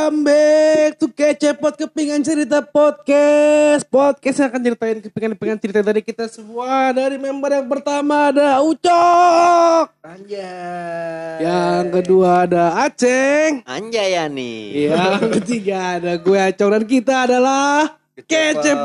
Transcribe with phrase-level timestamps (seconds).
[0.00, 3.84] Welcome back to Kecepot Kepingan Cerita Podcast.
[3.84, 6.88] Podcast yang akan ceritain kepingan-kepingan cerita dari kita semua.
[6.96, 9.92] Dari member yang pertama ada Ucok.
[10.00, 11.44] Anjay.
[11.44, 14.88] Yang kedua ada Aceng Anjay ya nih.
[14.88, 18.80] Yang ketiga ada gue Acong Dan kita adalah Kecepot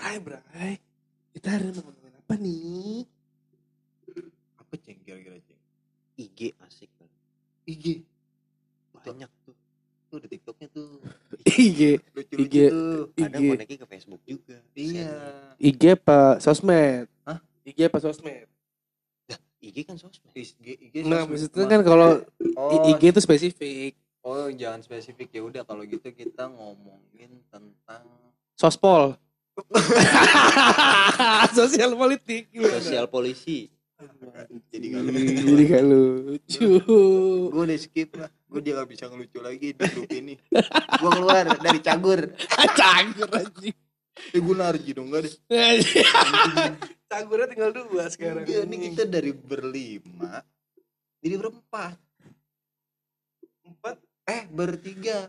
[0.00, 0.80] Bray, Bray.
[1.36, 1.80] Kita hari ini
[2.16, 3.11] apa nih?
[7.72, 8.04] IG
[9.02, 9.56] Banyak tuh.
[10.12, 11.00] Tuh di TikToknya tuh.
[11.66, 12.56] IG Lucu-lucu IG.
[13.18, 13.48] Ada IG.
[13.56, 14.56] koneknya ke Facebook juga.
[14.76, 15.12] Iya.
[15.58, 17.08] IG apa sosmed?
[17.24, 17.38] Hah?
[17.64, 18.46] IG apa sosmed?
[19.62, 20.34] IG kan sosmed.
[20.34, 20.58] IG,
[20.90, 22.18] IG Nah, maksudnya kan kalau
[22.58, 23.94] oh, IG itu spesifik.
[24.22, 28.02] oh jangan spesifik ya udah kalau gitu kita ngomongin tentang
[28.58, 29.18] Sospol.
[31.58, 32.50] Sosial politik.
[32.54, 33.70] Sosial polisi.
[34.72, 36.68] Jadi kan Jadi kayak lucu.
[37.46, 40.34] gue udah skip lah gue dia gak bisa ngelucu lagi di grup ini
[40.94, 42.20] gue keluar dari cagur
[42.80, 43.76] Cagur anjing.
[44.28, 45.34] eh gue narji dong gak deh
[47.12, 48.44] Cagurnya tinggal dua sekarang.
[48.44, 50.40] Iya, ini kita dari berlima
[51.20, 52.00] jadi berempat
[53.62, 53.96] empat.
[54.24, 55.28] eh bertiga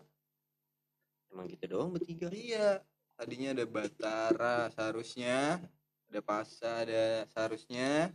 [1.28, 2.30] Emang kita doang bertiga.
[2.30, 2.80] iya
[3.14, 5.60] tadinya ada Batara seharusnya
[6.08, 8.14] ada Pasa ada seharusnya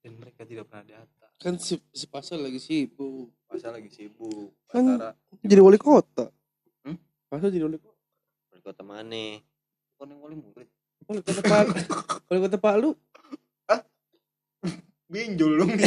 [0.00, 3.30] dan mereka tidak pernah datang Kan si, si Pasal lagi sibuk.
[3.46, 6.26] Pasa lagi sibuk Kan- Batara Jadi wali kota.
[6.82, 6.98] Hmm?
[7.30, 8.02] Pasal jadi wali kota.
[8.50, 9.24] Wali kota mana?
[9.98, 10.68] bukan yang paling murid
[11.06, 11.64] Wali kota Pak.
[12.26, 12.90] wali kota Palu.
[15.08, 15.72] Binjol dong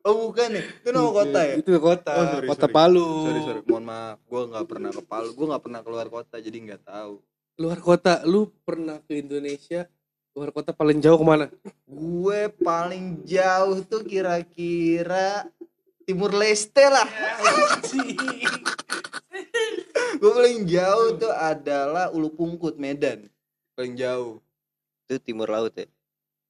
[0.00, 1.54] Oh bukan ya, itu nama kota ya?
[1.60, 2.12] Itu kota.
[2.16, 2.72] Oh, sorry, kota sorry.
[2.72, 3.04] Palu.
[3.28, 6.56] Sorry sorry, mohon maaf, gue nggak pernah ke Palu, gue nggak pernah keluar kota jadi
[6.56, 7.14] nggak tahu.
[7.60, 9.84] Luar kota, lu pernah ke Indonesia?
[10.30, 11.46] Luar kota paling jauh ke mana?
[11.90, 15.50] Gue paling jauh tuh kira-kira
[16.06, 17.06] Timur Leste lah.
[20.20, 23.30] gue paling jauh tuh adalah Ulu Pungkut Medan,
[23.74, 24.42] paling jauh.
[25.06, 25.90] Itu timur laut ya.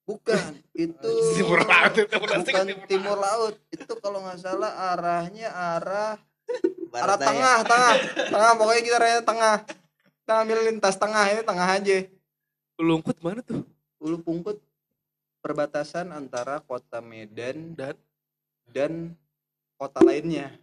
[0.04, 2.40] Bukan, itu Timur laut itu bukan
[2.84, 3.54] timur laut.
[3.72, 6.28] Itu kalau nggak salah arahnya arah arah
[6.90, 7.28] Barat daya.
[7.30, 7.94] tengah, tengah,
[8.28, 8.52] tengah.
[8.58, 9.56] Pokoknya kita arahnya tengah.
[10.20, 11.98] Kita ambil lintas tengah ini tengah aja.
[12.80, 13.62] Lungkut mana tuh?
[14.00, 14.56] Ulu Pungkut
[15.44, 17.96] perbatasan antara kota Medan Dan?
[18.70, 18.92] dan
[19.74, 20.54] kota lainnya.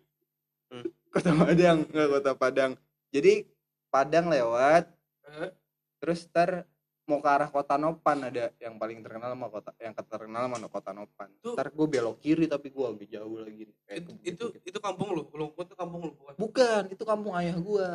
[0.72, 0.88] Hmm.
[1.12, 2.72] Kota Padang, enggak kota Padang.
[3.12, 3.44] Jadi
[3.88, 4.88] Padang lewat,
[5.28, 5.52] Eh?
[6.00, 6.64] terus ntar
[7.04, 10.92] mau ke arah kota Nopan ada yang paling terkenal sama kota yang terkenal sama kota
[10.96, 11.28] Nopan.
[11.44, 11.56] Tuh.
[11.60, 13.68] Ntar gue belok kiri tapi gue agak jauh lagi.
[13.84, 14.46] Kayak Itu, itu gitu.
[14.64, 15.28] itu kampung lu.
[15.36, 16.34] Lungkut itu kampung lu bukan?
[16.40, 17.90] bukan, itu kampung ayah gue.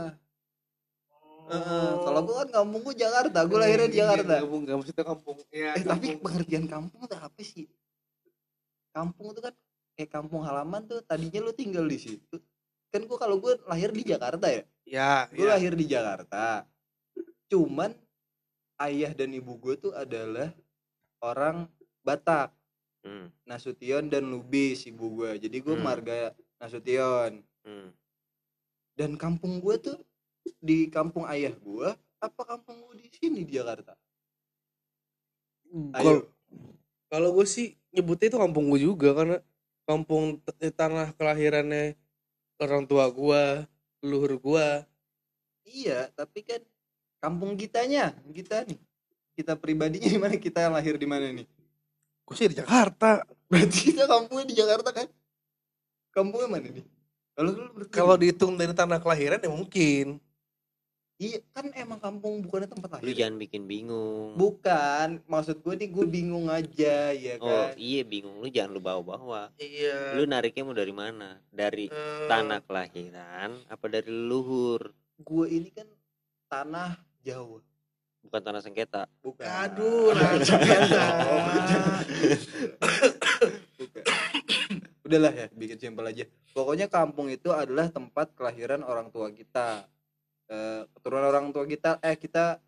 [1.53, 2.01] Oh.
[2.03, 4.35] kalau gue kan kampung gue Jakarta, gue lahirnya di Jakarta.
[4.41, 5.37] Kampung, enggak maksudnya kampung.
[5.53, 6.21] Ya, eh tapi kampung.
[6.25, 7.69] pengertian kampung tuh apa sih
[8.91, 9.55] kampung tuh kan
[9.93, 12.37] kayak kampung halaman tuh tadinya lu tinggal di situ
[12.89, 15.57] kan gua kalau gue lahir di Jakarta ya ya, gue ya.
[15.57, 16.69] lahir di Jakarta
[17.49, 17.97] cuman
[18.81, 20.53] ayah dan ibu gue tuh adalah
[21.21, 21.69] orang
[22.01, 22.53] Batak
[23.03, 23.35] Hmm.
[23.43, 25.83] Nasution dan Lubis ibu gue jadi gue Hmm.
[25.83, 27.91] marga Nasution Hmm.
[28.95, 29.99] dan kampung gue tuh
[30.63, 31.89] di kampung ayah gue
[32.23, 33.95] apa kampung gue di sini di Jakarta
[35.73, 36.17] Kalau ayo
[37.13, 39.39] kalau gue sih nyebutnya itu kampung gue juga karena
[39.85, 41.99] kampung t- tanah kelahirannya
[42.63, 43.67] orang tua gua,
[43.99, 44.69] leluhur gua.
[45.67, 46.63] Iya, tapi kan
[47.19, 48.79] kampung kitanya, kita nih.
[49.33, 50.35] Kita pribadinya di mana?
[50.37, 51.47] Kita yang lahir di mana nih?
[52.23, 53.27] Gue sih di Jakarta.
[53.51, 55.09] Berarti kita kampungnya di Jakarta kan?
[56.13, 56.85] Kampungnya mana nih?
[57.33, 57.53] Kalau
[57.89, 60.21] Kalau dihitung dari tanah kelahiran ya mungkin.
[61.23, 63.15] Iya kan emang kampung bukannya tempat Lu lahir.
[63.15, 64.35] jangan bikin bingung.
[64.35, 67.79] Bukan, maksud gue nih gue bingung aja ya Oh kan.
[67.79, 69.55] iya bingung lu jangan lu bawa-bawa.
[69.57, 70.13] Iya.
[70.13, 71.39] Lu nariknya mau dari mana?
[71.49, 74.91] Dari Eh, tanah kelahiran apa dari leluhur?
[75.17, 75.87] Gue ini kan
[76.49, 77.63] tanah Jawa.
[78.21, 79.07] Bukan tanah sengketa.
[79.21, 79.43] Bukan.
[79.43, 80.83] Aduh, nah, Oh, bukan.
[83.77, 84.03] Bukan.
[85.03, 86.25] Udahlah ya, bikin simpel aja.
[86.53, 89.87] Pokoknya kampung itu adalah tempat kelahiran orang tua kita.
[90.51, 92.59] Eh, keturunan orang tua kita, eh kita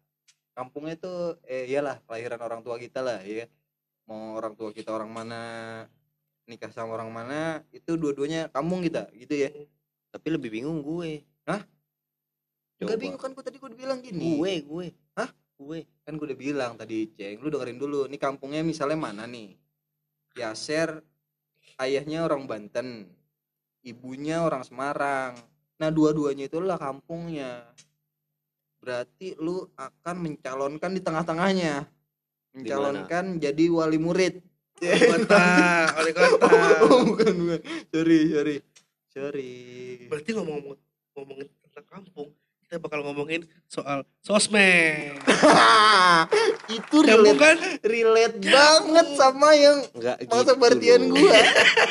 [0.54, 1.12] kampungnya itu
[1.50, 3.50] eh iyalah kelahiran orang tua kita lah ya.
[4.06, 5.40] Mau orang tua kita orang mana
[6.44, 9.50] nikah sama orang mana itu dua-duanya kampung kita gitu ya.
[10.14, 11.26] Tapi lebih bingung gue.
[11.48, 11.60] Hah?
[12.78, 13.02] Enggak Coba.
[13.02, 14.38] bingung kan gue tadi gue bilang gini.
[14.38, 14.86] Gue, gue.
[15.16, 15.30] Hah?
[15.54, 15.86] Gue.
[16.02, 19.54] kan gue udah bilang tadi ceng lu dengerin dulu nih kampungnya misalnya mana nih
[20.34, 20.98] Yaser
[21.78, 23.06] ayahnya orang Banten
[23.86, 25.38] ibunya orang Semarang
[25.80, 27.66] nah dua-duanya itulah kampungnya.
[28.84, 31.88] Berarti lu akan mencalonkan di tengah-tengahnya.
[32.52, 34.44] Mencalonkan jadi wali murid.
[34.78, 35.46] Wali kota,
[35.96, 36.46] wali kota.
[36.84, 37.60] oh, bukan bukan.
[37.90, 38.56] Sorry sorry.
[39.14, 39.52] Sorry.
[40.10, 40.78] Berarti ngomong-ngomong
[41.14, 42.28] ngomongin tentang kampung,
[42.66, 45.16] kita bakal ngomongin soal sosmed.
[46.66, 47.56] itu Nyambung relate, kan?
[47.82, 50.52] relate banget sama yang Enggak masa gitu.
[50.56, 51.44] perhatian gua Enggak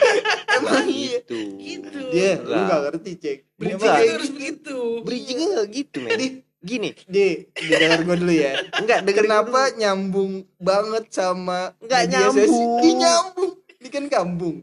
[0.57, 1.37] emang iya gitu.
[1.55, 1.99] Gitu.
[2.09, 2.67] dia lu Enggak.
[2.67, 3.97] gak ngerti cek Bridging Enggak.
[3.99, 4.77] itu harus begitu.
[5.01, 6.19] Bridgingnya enggak gitu, men.
[6.63, 9.77] Gini, di didengar gua dulu ya enggak dengerin kenapa dulu.
[9.77, 12.79] nyambung banget sama Nggak media nyambung.
[12.79, 14.55] Ih, nyambung ini kan kampung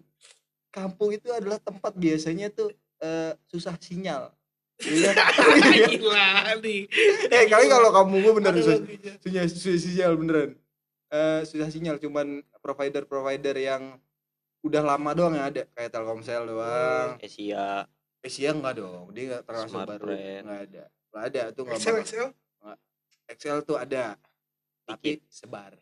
[0.71, 4.33] kampung itu adalah tempat biasanya tuh eh, susah sinyal
[4.81, 5.13] Iya?
[5.91, 6.29] Gila
[6.59, 6.81] nih.
[7.29, 8.81] eh kali kalau kampung gua bener susah,
[9.21, 10.51] susah, susah sinyal beneran
[11.07, 12.29] Eh, susah sinyal cuman
[12.59, 13.99] provider provider yang
[14.61, 17.83] udah lama doang yang ada kayak Telkomsel doang Asia.
[18.21, 20.43] Asia enggak dong dia nggak termasuk Smart baru brand.
[20.45, 22.27] nggak ada nggak ada tuh nggak Excel, bakal- Excel.
[23.27, 24.05] Excel tuh ada
[24.83, 25.21] tapi Dikit.
[25.27, 25.73] sebar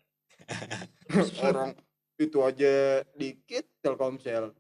[1.45, 1.71] orang
[2.17, 2.75] itu aja
[3.13, 4.55] dikit Telkomsel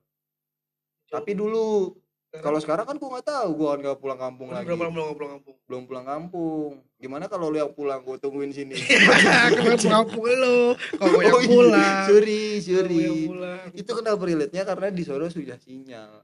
[1.06, 1.96] tapi dulu
[2.28, 5.32] kalau sekarang kan gua nggak tahu gua kan nggak pulang kampung lagi berapa lama pulang
[5.34, 5.56] kampung?
[5.64, 8.76] belum pulang kampung gimana kalau lu yang pulang gua tungguin sini
[9.56, 10.76] Kenapa kampung lo?
[10.76, 12.04] Kalau gue yang Oh iya, pulang.
[12.04, 13.66] sorry sorry pulang.
[13.72, 16.20] itu kenapa relate nya karena di Solo sudah sinyal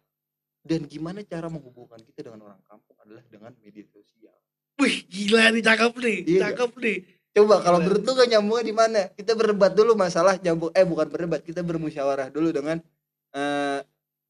[0.61, 4.37] dan gimana cara menghubungkan kita dengan orang kampung adalah dengan media sosial
[4.75, 6.19] Wih, gila nih cakep nih.
[6.27, 6.97] Iya, Cakep nih.
[7.31, 9.01] Coba kalau menurut lu gak nyambungnya di mana?
[9.15, 12.83] Kita berdebat dulu masalah nyambung eh bukan berdebat, kita bermusyawarah dulu dengan
[13.31, 13.81] eh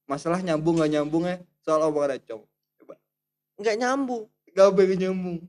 [0.05, 2.45] masalah nyambung gak nyambungnya soal omongan acong.
[3.55, 4.25] Enggak nyambung.
[4.51, 5.41] Gak pengen nyambung.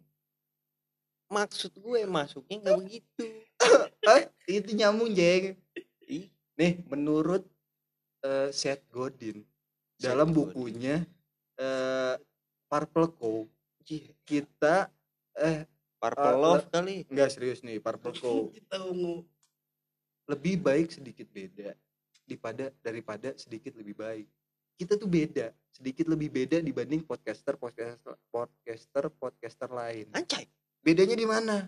[1.27, 3.25] Maksud gue masuknya enggak begitu.
[4.47, 5.57] Itu nyambung, Jeng.
[6.05, 7.43] Ih, Nih, menurut
[8.21, 9.41] eh, Seth Godin
[9.97, 10.37] dalam Seth Godin.
[10.37, 10.95] bukunya
[11.55, 12.15] eh
[12.65, 13.33] Purple Co,
[14.23, 14.87] kita
[15.33, 15.65] eh
[15.97, 17.03] Purple Ah, Love kali.
[17.07, 18.31] enggak serius nih, Purple Co.
[18.55, 19.25] Kita ungu.
[20.25, 21.77] lebih baik sedikit beda
[22.25, 24.25] daripada daripada sedikit lebih baik
[24.75, 30.47] kita tuh beda sedikit lebih beda dibanding podcaster podcaster podcaster podcaster lain Anjay.
[30.79, 31.67] bedanya di mana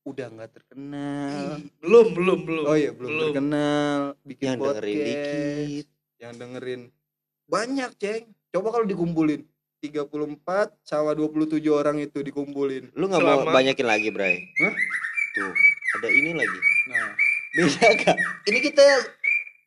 [0.00, 2.64] udah nggak terkenal Ih, Belum, belum, belum.
[2.64, 5.86] oh iya belum, terkenal bikin Yang dengerin podcast dikit.
[6.18, 6.80] yang dengerin
[7.44, 9.40] banyak ceng coba kalau dikumpulin
[9.80, 10.06] 34
[10.82, 14.36] sama 27 orang itu dikumpulin Lu nggak mau banyakin lagi, Bray?
[14.60, 14.74] Hah?
[15.30, 15.52] Tuh,
[15.96, 16.58] ada ini lagi.
[16.86, 17.16] nah
[17.50, 18.16] Beda gak?
[18.46, 18.84] ini kita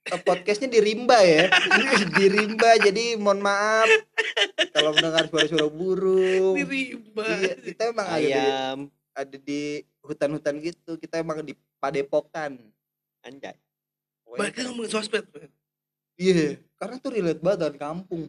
[0.03, 1.47] podcastnya di rimba ya
[2.19, 3.87] di rimba jadi mohon maaf
[4.69, 7.23] kalau mendengar suara-suara burung Ini rimba.
[7.39, 8.77] iya, kita emang ada di, Ayam.
[9.15, 9.61] ada di
[10.03, 12.59] hutan-hutan gitu kita emang di padepokan
[13.23, 13.55] Anjay.
[14.27, 15.23] Mereka ngomongin sosmed.
[16.19, 18.27] iya karena tuh relate banget dengan kampung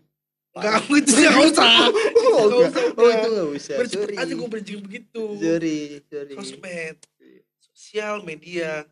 [0.55, 1.67] aku itu nggak usah.
[1.67, 2.71] oh, Nggak enggak.
[2.71, 5.23] usah, oh itu nggak usah sorry aja gue bridging begitu.
[5.35, 6.97] sorry sorry Sosmed.
[7.75, 8.87] Sosial media.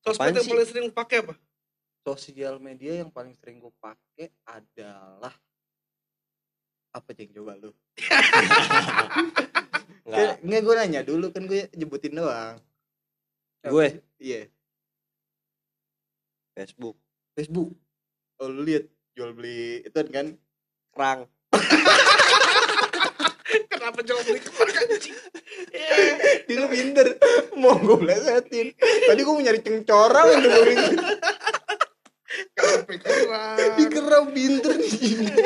[0.00, 1.36] Sosmed yang paling sering pakai apa?
[2.04, 5.32] Sosial media yang paling sering gue pakai adalah
[6.94, 7.72] apa ceng coba lu
[10.04, 10.36] Enggak.
[10.44, 12.60] Nggak, gue nanya dulu kan gue nyebutin doang.
[13.64, 14.04] Gue?
[14.20, 14.52] Iya,
[16.54, 16.94] Facebook.
[17.34, 17.74] Facebook.
[18.38, 18.86] Oh, lu lihat
[19.18, 20.38] jual beli itu kan
[20.94, 21.26] Kerang.
[23.70, 25.18] Kenapa jawab di kepala anjing?
[25.74, 25.90] Ya.
[26.46, 27.18] dia pinter
[27.58, 30.94] mau gue plesetin tadi gue mau nyari cengcorang untuk gue kerang?
[33.74, 34.94] Di kerap pinter nih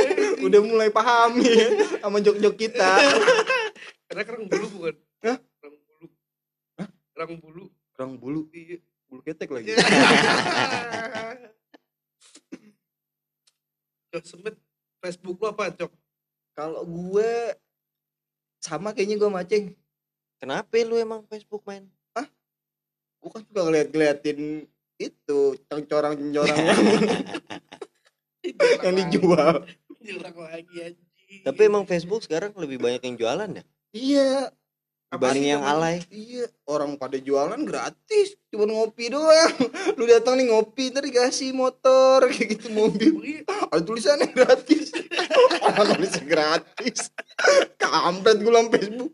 [0.46, 1.66] udah mulai paham ya
[1.98, 2.90] sama jok-jok kita
[4.08, 4.94] Karena kerang bulu bukan?
[5.20, 5.36] Hah?
[5.60, 6.06] Kerang bulu.
[7.12, 7.64] Kerang bulu.
[7.92, 8.76] kerang bulu Iya.
[9.04, 9.72] bulu ketek lagi
[14.08, 14.56] Sosmed
[14.98, 15.92] Facebook lu apa, Cok?
[16.52, 17.54] kalau gue
[18.58, 19.64] sama kayaknya gue maceng
[20.38, 21.86] Kenapa lu emang Facebook main?
[23.18, 24.62] gue kan suka ngeliat-ngeliatin
[24.98, 26.82] itu cengcorang cengcorang yang,
[28.82, 29.64] yang dijual
[29.98, 31.42] Diulang lagi anjing.
[31.42, 33.64] Tapi emang Facebook sekarang lebih banyak yang jualan ya?
[33.92, 34.32] iya
[35.08, 36.04] Dibanding yang alay.
[36.12, 39.56] Iya, orang pada jualan gratis, cuma ngopi doang.
[39.96, 43.40] Lu datang nih ngopi, ntar dikasih motor kayak gitu mobil.
[43.72, 44.92] Ada tulisannya gratis.
[45.64, 47.08] Orang nulisnya gratis.
[47.80, 49.12] Kampret gue Facebook.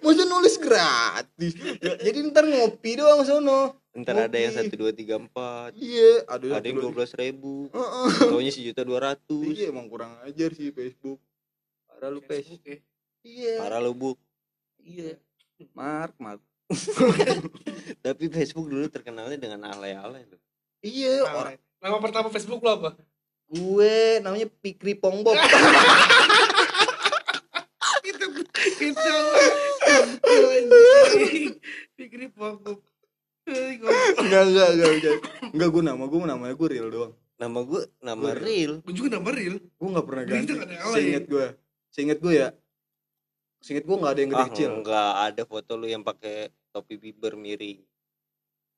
[0.00, 1.52] Masa nulis gratis?
[1.76, 3.83] Ya, jadi ntar ngopi doang sono.
[3.94, 8.10] Ntar ada yang satu dua tiga empat, Iya, ada ada yang dua belas ribu, Heeh.
[8.26, 9.54] taunya sejuta dua ratus.
[9.54, 11.22] Iya, emang kurang ajar sih Facebook.
[11.86, 12.42] Parah lu pes.
[12.42, 12.78] Facebook ya.
[13.22, 13.54] Iya.
[13.62, 14.18] Parah lu bu.
[14.82, 15.14] Iya.
[15.78, 16.42] Mark, Mark.
[18.04, 20.42] Tapi Facebook dulu terkenalnya dengan alay-alay loh.
[20.82, 22.98] Iya, orang Nama pertama Facebook lu apa?
[23.54, 25.36] gue namanya Pikri Pongbok.
[28.10, 28.26] itu
[28.82, 29.14] itu
[30.18, 31.52] itu anjing.
[34.20, 35.16] enggak enggak enggak enggak
[35.50, 38.72] enggak gue nama gue namanya gue real doang Nama gue nama Gua- real.
[38.80, 39.58] Gue juga nama real.
[39.58, 40.52] gue nggak pernah ganti
[40.92, 41.46] seinget gue
[41.90, 42.48] seinget gue ya
[43.58, 46.36] seinget gue nggak ada yang gede Ah, kecil enggak ada foto lu yang pakai
[46.70, 47.82] topi Bieber miring.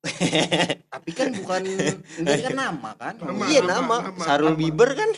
[0.88, 1.60] tapi kan bukan
[2.16, 3.42] enggak kan nama kan Nama.
[3.46, 4.58] iya nama, nama, Sarul nama.
[4.58, 5.10] Bieber kan.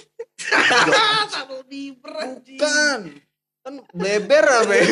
[1.31, 2.57] Sama Bieber anjing.
[2.57, 3.01] bukan
[3.61, 4.87] kan bleber apa ya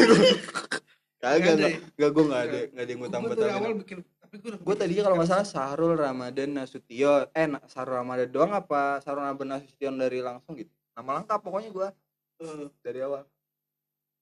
[1.17, 1.79] kagak enggak ya?
[1.89, 3.99] enggak gue nggak ada enggak ada yang gue Gue tambah dari awal bikin
[4.33, 7.27] gue tadinya kalau nggak salah Sahrul Ramadan Nasution.
[7.31, 10.73] Eh Sahrul Ramadan doang apa Sahrul Ramadan Nasution dari langsung gitu?
[10.97, 11.89] Nama lengkap pokoknya gue
[12.37, 13.25] Eh, dari awal.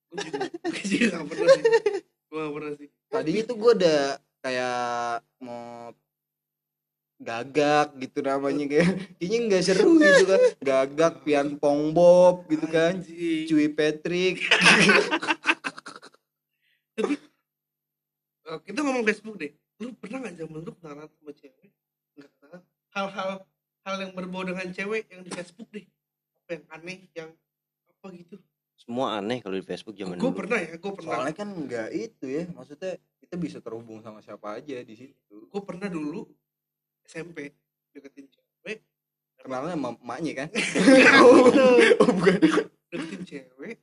[0.07, 1.63] Gue juga gue juga gak pernah sih.
[2.31, 2.87] Gue gak pernah sih.
[3.11, 4.01] Tadinya tuh gue udah
[4.39, 5.91] kayak mau
[7.15, 10.39] gagak gitu namanya kayak kayaknya nggak seru gitu kan.
[10.63, 13.03] Gagak pian pong bob gitu kan.
[13.03, 13.47] Anjing.
[13.51, 14.39] cuy Patrick.
[18.45, 21.71] Eh, kita ngomong Facebook deh lu pernah gak zaman lu kenalan sama cewek?
[22.15, 22.61] Nggak kenalan.
[22.95, 23.29] Hal-hal
[23.85, 25.85] hal yang berbau dengan cewek yang di Facebook deh.
[26.45, 27.29] Apa yang aneh yang
[27.89, 28.35] apa gitu.
[28.75, 30.39] Semua aneh kalau di Facebook zaman gue dulu.
[30.45, 31.11] pernah ya gue pernah.
[31.19, 35.35] Soalnya kan nggak itu ya maksudnya kita bisa terhubung sama siapa aja di situ.
[35.47, 36.27] Gue pernah dulu
[37.05, 37.53] SMP
[37.91, 38.83] deketin cewek.
[39.39, 40.49] Kenalnya sama emaknya kan?
[41.25, 41.49] Oh,
[42.01, 42.39] oh bukan.
[42.91, 43.77] Deketin cewek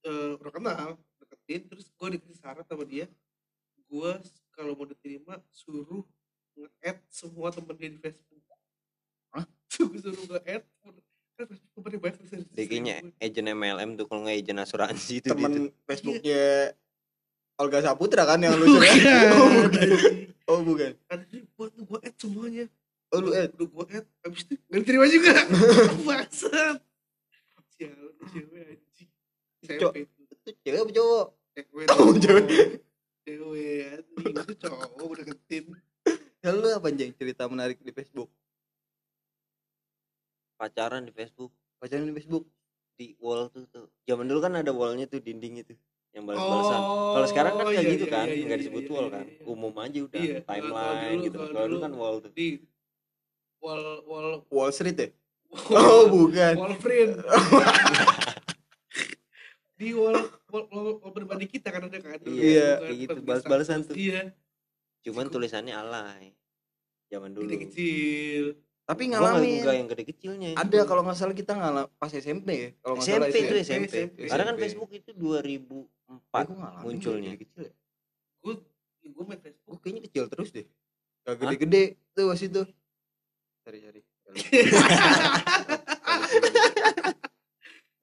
[0.00, 0.88] eh udah kenal
[1.20, 3.06] deketin terus gue dikasih syarat sama dia.
[3.90, 4.16] Gue
[4.60, 6.04] kalau mau diterima suruh
[6.52, 8.44] nge-add semua temen dia di Facebook
[9.32, 9.48] Hah?
[9.72, 10.68] suruh suruh nge-add.
[11.40, 15.68] Kan Facebook temennya banyak kayaknya agent MLM tuh kalau nggak agent asuransi itu temen gitu.
[15.88, 16.44] Facebooknya
[17.56, 18.84] Olga Saputra kan yang lu suruh
[19.40, 19.88] oh bukan.
[20.44, 20.92] Oh bukan.
[21.08, 21.24] Ada
[21.56, 22.64] buat gue add semuanya.
[23.16, 25.32] Oh lu eh udah gue add abis itu nggak diterima juga.
[26.04, 26.76] Bangsat.
[27.80, 29.10] Sialan cewek anjing.
[29.64, 31.26] SMP itu cewek apa cowok?
[32.20, 32.89] Cewek.
[33.32, 34.02] Cewek.
[34.18, 35.64] itu cowok udah deketin
[36.40, 38.30] ya lu apa anjing cerita menarik di Facebook
[40.54, 41.48] Pacaran di Facebook,
[41.80, 42.44] pacaran di Facebook
[42.92, 43.88] di wall tuh tuh.
[44.04, 45.72] Zaman dulu kan ada wallnya tuh dinding itu
[46.12, 46.80] yang balas-balasan.
[47.16, 49.06] Kalau sekarang kan Oh, nggak iya, gitu iya, kan, iya, nggak iya, disebut iya, wall
[49.08, 49.40] kan, iya.
[49.48, 51.36] umum aja udah Iya, timeline dulu- gitu.
[51.38, 52.32] kalau Kalau dulu dulu kan wall tuh.
[52.36, 52.48] di
[53.56, 55.08] wall wall Wall Street ya
[55.48, 57.12] wall, oh bukan wall print
[59.80, 60.14] di wall
[60.46, 63.94] wall, wall, wall pribadi kita kan ada kan Iya, Bukan kayak gitu, balas-balasan tuh.
[63.96, 64.30] iya
[65.00, 66.36] Cuman tulisannya alay.
[67.08, 67.48] Zaman dulu.
[67.48, 68.44] gede kecil
[68.82, 70.48] tapi ngalamin nggak yang gede kecilnya.
[70.52, 73.62] ada kalau nggak salah kita ngalah pas SMP ya kalau nggak salah SMP itu SMP.
[73.62, 73.86] SMP.
[73.86, 74.18] SMP.
[74.26, 74.54] Karena kan.
[74.58, 77.32] Facebook itu 2004 Eh, gua ngalamin munculnya.
[77.36, 77.70] kecil ya.
[78.40, 78.54] gue
[79.06, 80.66] gue main Facebook Gua kayaknya kecil terus deh
[81.22, 82.62] gak gede-gede tuh pas itu
[83.62, 84.00] cari-cari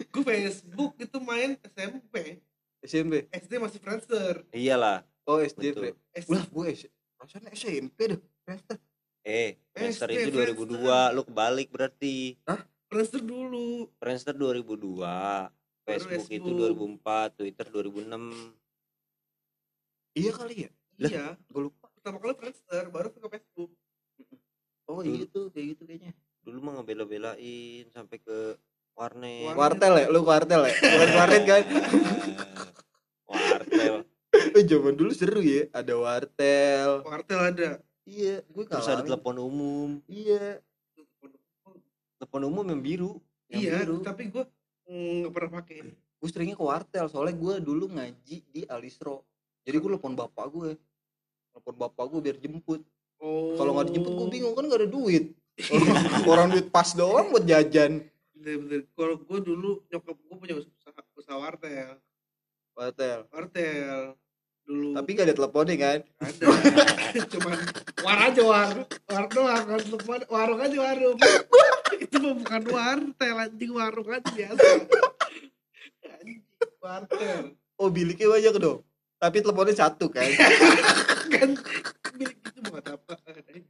[0.08, 2.40] gue Facebook itu main SMP
[2.82, 5.04] SMP SD masih Friendster Iyalah.
[5.26, 5.94] oh SD Betul.
[6.16, 6.68] SD Wah, gue
[7.18, 8.20] rasanya SMP dah.
[8.46, 8.78] Friendster.
[9.28, 12.38] Eh, Friendster itu 2002, lu kebalik berarti.
[12.88, 15.52] Friendster dulu Friendster 2002,
[15.84, 17.04] Facebook itu Facebook.
[17.04, 18.56] 2004, Twitter 2006.
[20.16, 20.72] Iya kali ya?
[20.98, 21.92] Lah, iya Gue lupa.
[21.92, 23.72] pertama kali Friendster baru ke Facebook
[24.88, 26.16] Oh iya tuh, kayak gitu kayaknya.
[26.48, 28.56] Dulu mah ngebela-belain sampai ke
[28.98, 29.54] warnet.
[29.54, 30.06] Kuartel ya?
[30.10, 30.74] Lu kuartel ya?
[30.74, 31.62] Bukan warnet kan?
[33.30, 33.96] Wartel.
[34.56, 35.70] Eh, zaman dulu seru ya.
[35.76, 36.90] Ada wartel.
[37.06, 37.70] Wartel ada
[38.08, 39.90] Iya, gue Terus ada telepon umum.
[40.08, 40.64] Iya.
[42.18, 43.12] Telepon umum yang biru.
[43.52, 44.00] Yang iya biru.
[44.00, 44.44] tapi gue
[44.88, 47.06] nggak pernah pakai Gue seringnya ke wartel.
[47.12, 49.28] Soalnya gue dulu ngaji di Alisro.
[49.68, 50.72] Jadi gue telepon bapak gue.
[51.52, 52.82] Telepon bapak gue biar jemput.
[53.20, 55.36] oh Kalau nggak dijemput gue bingung kan gak ada duit.
[56.32, 58.08] Orang duit pas doang buat jajan.
[58.38, 61.98] Bener-bener kalau gue dulu nyokap gue punya usaha usaha wartel
[62.78, 63.26] Wartel.
[63.34, 64.14] wartel
[64.68, 66.00] dulu Tapi gak ada teleponnya kan?
[66.22, 66.44] ada
[67.34, 67.58] cuman
[68.04, 68.70] war aja war
[69.10, 71.18] war doang kan telepon warung aja warung
[72.04, 74.68] itu bukan wartel anjing warung aja biasa
[76.06, 76.42] anjing
[76.78, 78.82] wartel Oh biliknya banyak dong.
[79.22, 80.26] Tapi teleponnya satu kan.
[81.34, 81.50] kan
[82.18, 83.66] milik itu buat apa anjing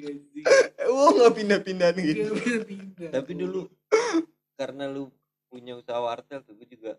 [0.00, 0.44] anjing
[0.88, 2.32] oh nggak pindah-pindah gitu.
[2.32, 3.10] Gak pindah-pindah.
[3.12, 3.60] Tapi dulu
[4.62, 5.10] karena lu
[5.50, 6.92] punya usaha wartel tuh gue juga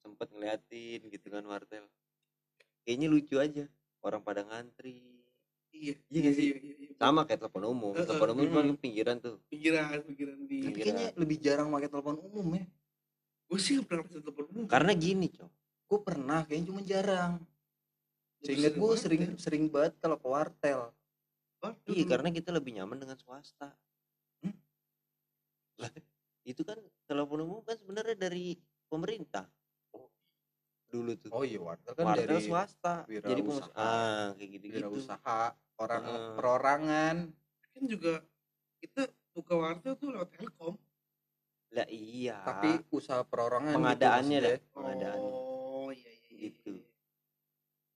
[0.00, 1.84] sempet ngeliatin gitu kan wartel.
[2.86, 3.66] Kayaknya lucu aja.
[4.00, 5.26] Orang pada ngantri.
[5.70, 6.44] iya Iya sih?
[6.50, 6.90] iya, iya, iya.
[6.96, 7.92] Sama kayak telepon umum.
[7.92, 8.06] Heeh.
[8.06, 8.78] Telepon umum kan Hmm.
[8.78, 9.36] pinggiran tuh.
[9.50, 12.64] pinggiran pinggiran di Tapi kayaknya lebih jarang pakai telepon umum ya.
[13.50, 15.50] gue sih gak pernah kasih telepon umum Karena gini, Cok.
[15.90, 17.32] Gue pernah, kayaknya cuma jarang.
[18.40, 19.02] Seingat gue wartel.
[19.02, 20.80] sering sering banget kalau ke wartel.
[21.60, 23.74] Wartel Iya, karena kita lebih nyaman dengan swasta.
[24.40, 24.54] Hmm?
[26.50, 28.58] Lah, itu kan telepon umum kan sebenarnya dari
[28.90, 29.46] pemerintah.
[30.90, 31.30] dulu tuh.
[31.30, 33.06] Oh iya wartel kan wartel dari swasta.
[33.06, 36.34] Jadi pengusaha ah kayak gitu gitu wirausaha orang Heeh.
[36.34, 37.16] perorangan.
[37.70, 38.14] Kan juga
[38.82, 40.74] kita buka wartel tuh lewat telkom.
[41.70, 42.42] Lah iya.
[42.42, 44.74] Tapi usaha perorangan gitu pengadaannya dah maksudnya.
[44.74, 45.30] pengadaannya.
[45.30, 46.74] Oh iya iya iya, Gitu.
[46.74, 46.90] iya.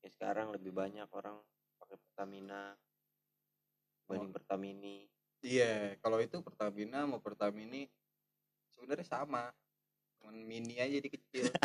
[0.06, 1.42] ya sekarang lebih banyak orang
[1.82, 2.78] pakai Pertamina.
[4.06, 5.10] Banding Pertamini.
[5.42, 7.90] Iya kalau itu Pertamina mau Pertamini
[8.84, 9.48] sebenarnya sama.
[10.20, 11.48] Cuman mini aja di kecil.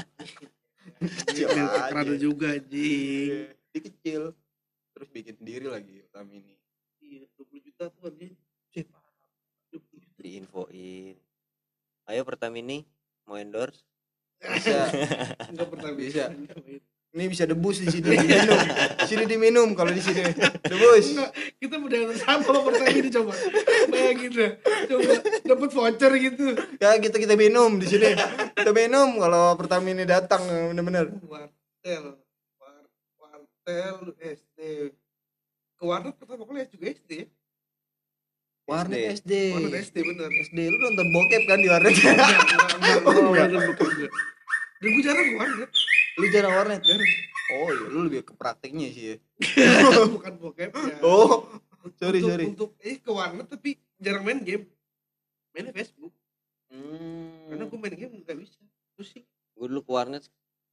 [1.27, 1.91] Kecil Iya, aja.
[1.91, 2.71] Prado juga anjing.
[2.71, 4.21] Iya, di kecil.
[4.95, 6.55] Terus bikin sendiri lagi Pertamini
[7.03, 8.33] iya 20 juta tuh anjing
[8.71, 9.13] Cih, parah.
[9.75, 10.17] 20 juta.
[10.23, 11.15] Diinfoin.
[12.09, 12.87] Ayo Pertamini
[13.27, 13.83] mau endorse?
[14.39, 14.87] Bisa.
[15.51, 16.31] Enggak pernah Bisa.
[17.09, 18.59] Ini bisa debus di sini diminum.
[19.03, 20.25] Di sini diminum kalau di sini.
[20.63, 21.05] Debus.
[21.11, 23.33] Enggak, kita udah sama sama Pertamina coba.
[23.91, 24.51] Bayangin deh.
[24.89, 25.11] Coba
[25.49, 26.45] dapat voucher gitu.
[26.77, 28.13] Ya kita kita minum di sini.
[28.53, 31.09] Kita minum kalau Pertamini datang bener-bener.
[31.25, 32.21] Wartel
[32.61, 32.83] war,
[33.17, 34.59] wartel SD
[35.79, 37.27] ke warnet pertama kali juga SD ya?
[38.69, 40.29] Warnet SD warnet SD bener.
[40.29, 41.95] SD lu nonton bokep kan di warnet?
[43.05, 43.51] Oh, dan
[44.95, 45.69] gue jarang ke warnet.
[46.15, 46.81] Lu jarang warnet?
[47.49, 49.15] Oh iya lu lebih ke praktiknya sih ya.
[50.15, 50.95] Bukan bokep ya.
[51.01, 51.49] oh
[51.97, 52.45] sorry untuk, sorry.
[52.51, 54.67] untuk eh ke warnet tapi jarang main game
[55.59, 56.13] mainnya Facebook
[56.69, 57.49] Hmm.
[57.49, 58.61] karena gue main game nggak bisa
[58.93, 60.21] terus sih gue dulu ke warnet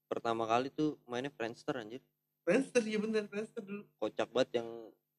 [0.07, 2.05] pertama kali tuh mainnya Friendster anjir
[2.45, 4.69] Friendster ya bener Friendster dulu kocak banget yang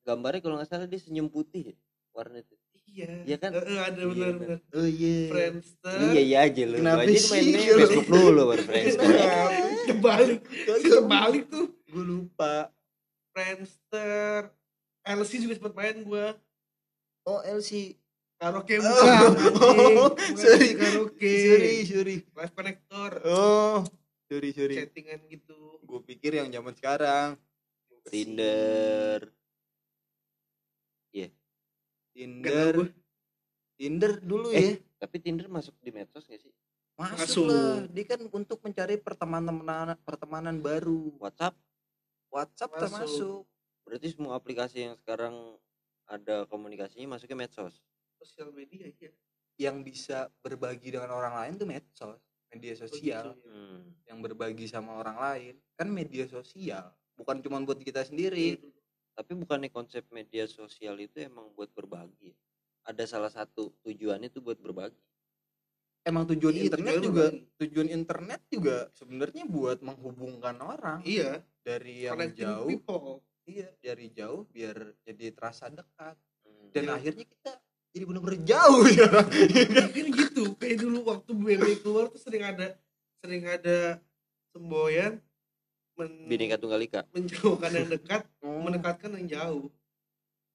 [0.05, 1.75] gambarnya kalau nggak salah dia senyum putih ya,
[2.13, 2.55] warnet itu.
[2.87, 3.51] iya Iya kan?
[3.51, 4.57] Eh, eh, ada Iya, bener bener.
[4.71, 6.75] oh iya Friendster iya iya aja lu.
[6.77, 7.41] Kenapa aja sih?
[7.43, 7.75] Lu?
[7.75, 9.07] Facebook dulu baru Friendster.
[9.89, 12.69] kebalik kebalik tuh gue lupa
[13.33, 14.53] Friendster
[15.03, 16.25] LC juga sempat main gue
[17.23, 17.97] oh LC
[18.37, 19.53] karaoke Oh, bukan
[19.97, 20.69] oh, sorry.
[20.73, 21.33] karaoke.
[21.41, 22.15] Sorry sorry.
[22.23, 23.11] Live connector.
[23.25, 23.81] Oh
[24.25, 24.75] sorry sorry.
[24.77, 25.57] Chattingan gitu.
[25.83, 27.35] Gue pikir yang zaman sekarang.
[28.07, 29.25] Tinder.
[32.17, 32.97] Nggak tahu Tinder.
[33.77, 34.73] Tinder dulu Eh, ya.
[34.97, 36.49] Tapi Tinder masuk di medsos gak sih?
[36.97, 37.45] masuk, masuk.
[37.45, 37.85] lah.
[37.93, 39.61] Dia kan untuk mencari pertemanan
[40.01, 41.13] pertemanan baru.
[41.21, 41.53] WhatsApp?
[42.33, 42.81] WhatsApp Masuk.
[42.81, 43.41] termasuk.
[43.85, 45.61] Berarti semua aplikasi yang sekarang
[46.09, 47.77] ada komunikasinya masuknya medsos.
[48.27, 49.11] Sosial media iya
[49.57, 52.19] yang bisa berbagi dengan orang lain tuh medsos
[52.51, 53.51] media sosial Begitu, ya.
[53.55, 53.83] Hmm.
[54.09, 56.85] yang berbagi sama orang lain kan media sosial
[57.15, 58.59] bukan cuma buat kita sendiri
[59.17, 62.29] Tapi bukannya konsep media sosial itu emang buat berbagi.
[62.29, 62.35] ya?
[62.85, 65.01] Ada salah satu tujuannya itu buat berbagi.
[66.07, 67.57] emang tujuan Iya, internet tujuannya juga berbagi.
[67.59, 73.07] tujuan internet juga sebenarnya buat menghubungkan orang iya dari yang connecting jauh people
[73.43, 76.15] iya dari jauh biar jadi terasa dekat
[76.47, 76.71] Hmm.
[76.71, 76.95] dan Iya.
[76.95, 77.51] akhirnya kita
[77.97, 79.27] jadi bener-bener jauh sekarang
[79.73, 82.77] kan gitu kayak dulu waktu BB keluar tuh sering ada
[83.25, 83.97] sering ada
[84.53, 85.17] semboyan
[85.97, 87.01] men Bineka Tunggal Ika.
[87.09, 88.61] menjauhkan yang dekat Oh.
[88.65, 89.67] mendekatkan yang jauh.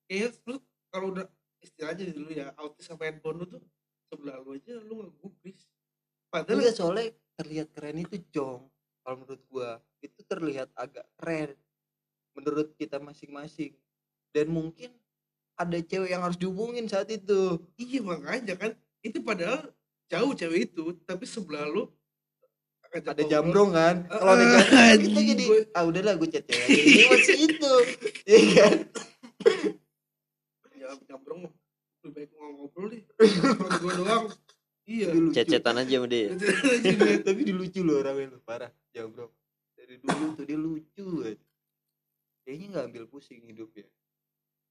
[0.07, 0.57] Kayaknya lu
[0.95, 1.27] kalau udah
[1.59, 3.63] istilahnya dulu ya autis sama handphone lu tuh
[4.07, 5.67] sebelah lu aja lu nggak gubris.
[6.31, 8.71] Padahal Enggak soalnya terlihat keren itu Jong
[9.03, 9.71] kalau menurut gua.
[9.99, 11.59] Itu terlihat agak keren
[12.39, 13.75] menurut kita masing-masing.
[14.33, 14.95] Dan mungkin
[15.55, 17.61] ada cewek yang harus dihubungin saat itu.
[17.77, 18.73] Iya makanya kan.
[19.01, 19.71] Itu padahal
[20.07, 21.89] jauh cewek itu tapi sebelah lu
[22.93, 24.05] ada jambrong kan?
[24.05, 26.77] Kalau Ah, nikah kita anjing, jadi gue- ah udahlah gue chat cewek aja.
[26.77, 27.73] Ini masih itu
[28.29, 28.75] iya kan?
[30.77, 31.49] Ya jambrong
[32.03, 33.03] lebih baik ngomong ngobrol deh.
[33.17, 34.25] Kalau gua doang.
[34.83, 35.07] Iya.
[35.31, 36.35] Cecetan aja sama dia.
[37.27, 38.69] tapi dia lucu loh orangnya parah.
[38.93, 39.31] Jambrong.
[39.73, 41.07] Dari dulu tuh dia lucu
[42.43, 43.87] kayaknya nggak ambil pusing hidupnya.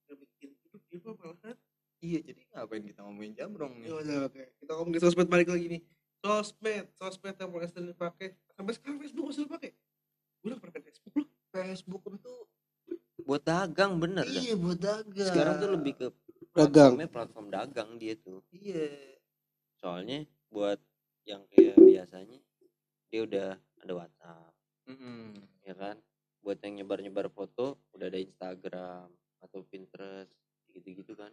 [0.06, 0.50] Nggak bikin
[0.92, 1.58] dia mah malahan
[2.00, 4.44] iya jadi ngapain kita ngomongin jambrong nih Ya udah oke.
[4.60, 5.82] Kita ngomongin sosmed balik lagi nih.
[6.20, 8.36] Sosmed, sosmed yang mulai sering dipakai.
[8.52, 9.72] Sampai sekarang Facebook masih dipakai.
[10.38, 11.26] Gue udah pernah Facebook lu.
[11.50, 12.34] Facebook itu
[13.22, 14.34] Buat dagang bener dah.
[14.36, 16.08] iya buat dagang Sekarang tuh lebih ke
[16.52, 16.98] Dagang.
[17.08, 18.42] platform dagang dia tuh.
[18.50, 18.90] iya
[19.78, 20.82] Soalnya buat
[21.24, 22.42] yang kayak biasanya
[23.08, 24.54] dia udah ada WhatsApp,
[24.88, 25.38] Mm-mm.
[25.62, 25.96] ya kan?
[26.40, 29.06] Buat yang nyebar-nyebar foto udah ada Instagram
[29.40, 30.34] atau Pinterest
[30.74, 31.32] gitu-gitu kan.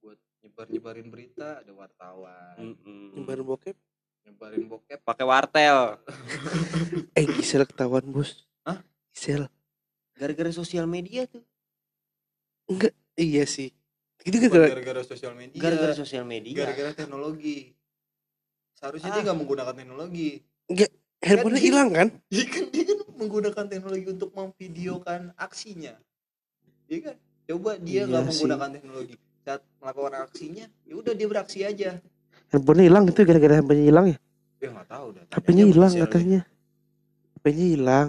[0.00, 3.20] buat nyebar nyebarin berita ada wartawan Mm-mm.
[3.42, 3.76] bokep.
[4.22, 6.00] nyebarin bokep Pakai wartel.
[7.18, 8.48] Eh Gisel ketahuan bos.
[8.62, 8.80] Hah?
[9.10, 9.44] Gisel.
[10.14, 11.44] Gara-gara sosial media tuh.
[13.12, 13.68] Iya sih.
[14.20, 16.52] Itu bukan gara-gara sosial media Gara-gara sosial media.
[16.54, 17.72] gara-gara teknologi
[18.72, 19.14] seharusnya Ah.
[19.14, 20.28] dia nggak menggunakan teknologi
[21.20, 22.08] handphonenya dia- hilang kan?
[22.28, 25.92] dia kan dia kan menggunakan teknologi untuk memvideokan aksinya
[26.86, 27.16] iya kan
[27.50, 28.28] coba dia Iya nggak sih.
[28.30, 31.90] menggunakan teknologi saat melakukan aksinya ya udah dia beraksi aja
[32.48, 34.16] Handphonenya hilang itu gara-gara handphonenya hilang ya?
[34.58, 36.40] ya nggak tahu dah HP-nya hilang katanya.
[37.34, 38.08] HP-nya hilang.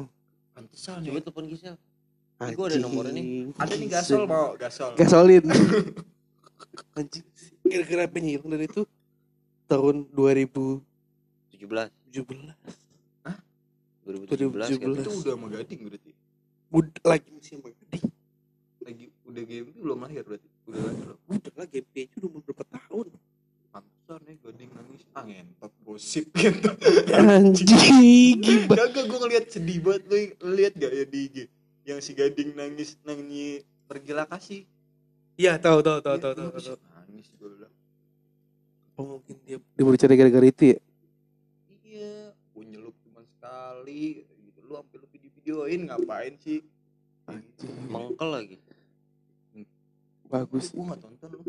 [0.51, 1.21] pantesan coba ya.
[1.23, 1.75] telepon Gisel
[2.41, 3.21] Ini gua ada nomornya nih.
[3.21, 3.53] Anjing.
[3.55, 5.45] ada nih gasol mau gasol gasolin
[6.97, 7.25] anjing
[7.63, 8.81] kira-kira apa yang hilang dari itu
[9.65, 10.81] tahun 2017
[11.53, 11.61] 17
[12.11, 12.41] 2017
[13.23, 13.37] kan
[14.03, 14.99] 2017.
[14.99, 16.11] itu udah sama gading berarti
[16.67, 17.80] Mud lagi masih sama gading lagi
[19.31, 20.47] udah game itu belum lahir berarti?
[20.67, 21.19] Udah lahir belum?
[21.31, 23.07] Udah lah GP aja udah mau berapa tahun?
[23.71, 25.01] Pantesan ya gading nangis.
[25.15, 26.69] Ah ngentot gosip gitu
[27.15, 31.37] anjing gimana Gak, gue ngeliat sedih banget lu, lu liat gak ya di IG
[31.87, 34.63] yang si gading nangis nangis pergi lah kasih.
[35.39, 36.77] Iya tahu tahu tahu Iya, tahu tahu
[37.09, 37.73] nangis gue bilang.
[38.99, 40.77] Oh, mungkin dia dia baru cari gara-gara itu ya?
[41.81, 44.59] Iya gue nyelup cuma sekali gitu.
[44.67, 46.61] Lu sampai lu video videoin ngapain sih?
[47.87, 48.55] Mengkel lagi
[50.31, 51.43] bagus gue gak tonton lu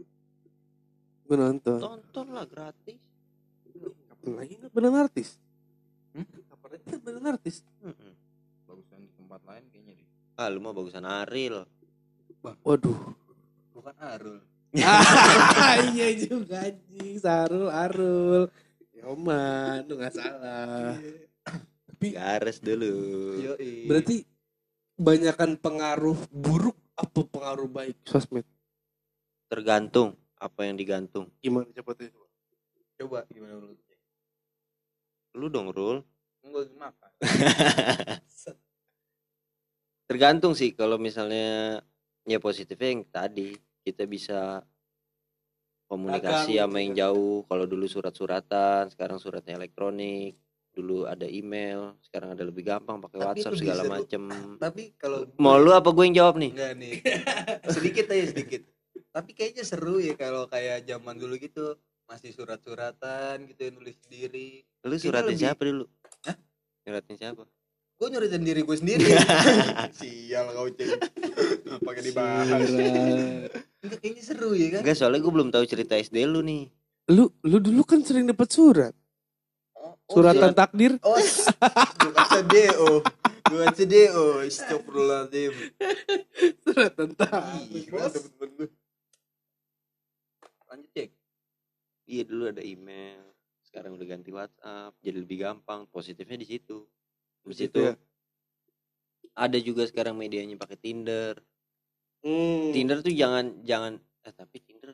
[1.22, 1.78] gue nonton.
[1.78, 2.98] Tonton lah gratis.
[4.04, 5.38] Kapan lagi nggak benar artis
[6.12, 6.28] Hmm?
[6.44, 8.12] kapan lagi nggak benar artis Mm-mm.
[8.62, 11.64] bagusan di tempat lain kayaknya deh ah lu mah bagusan Aril.
[12.42, 12.98] Waduh.
[13.72, 14.38] Bukan Arul.
[15.88, 17.16] Iya juga anjing.
[17.16, 18.48] Sarul Arul.
[18.92, 20.96] Yoman lu nggak salah.
[21.86, 22.92] Tapi garis dulu.
[23.42, 23.86] Yoi.
[23.86, 24.16] berarti
[24.94, 27.96] kebanyakan pengaruh buruk apa pengaruh baik?
[28.04, 28.44] Sosmed
[29.52, 31.28] tergantung apa yang digantung.
[31.44, 32.08] Gimana coba tuh
[32.96, 33.76] coba gimana lu?
[35.36, 36.00] Lu dong Rul.
[36.42, 37.12] Enggak makan
[40.10, 41.78] tergantung sih kalau misalnya
[42.26, 43.54] ya positifnya yang tadi
[43.86, 44.60] kita bisa
[45.88, 47.00] komunikasi sama yang gitu.
[47.00, 47.38] jauh.
[47.48, 50.36] Kalau dulu surat-suratan sekarang suratnya elektronik.
[50.72, 54.24] Dulu ada email sekarang ada lebih gampang pakai WhatsApp segala macem.
[54.56, 56.50] Tapi kalau mau lu apa gue yang jawab nih?
[56.56, 56.92] Enggak nih.
[57.76, 58.62] Sedikit aja sedikit
[59.12, 61.76] tapi kayaknya seru ya kalau kayak zaman dulu gitu
[62.08, 64.64] masih surat-suratan gitu yang nulis sendiri.
[64.82, 65.84] Lu suratin lebih- siapa dulu?
[66.24, 66.36] Hah?
[66.82, 67.44] suratin siapa?
[67.94, 69.04] Gue nyuritin diri gue sendiri.
[70.02, 70.98] Sial kau ceng
[71.78, 72.66] pakai dibahas?
[73.78, 74.80] Enggak kayaknya seru ya kan?
[74.82, 76.66] Enggak soalnya gue belum tahu cerita SD lu nih.
[77.14, 78.90] Lu lu dulu kan sering dapat surat.
[79.78, 80.92] Oh, oh, suratan surat- takdir.
[81.06, 81.14] Oh
[82.02, 82.90] bukan CDO
[83.46, 85.52] bukan CDO Astagfirullahaladzim.
[86.66, 87.86] Suratan takdir.
[87.86, 88.68] Gila temen-temen gue.
[90.66, 91.08] lanjut cek
[92.12, 93.24] iya dulu ada email.
[93.64, 96.84] Sekarang udah ganti WhatsApp jadi lebih gampang positifnya di situ.
[97.42, 97.96] Di situ ya?
[99.32, 101.40] ada juga sekarang medianya pakai Tinder.
[102.20, 102.68] Hmm.
[102.76, 104.92] Tinder tuh jangan jangan eh tapi Tinder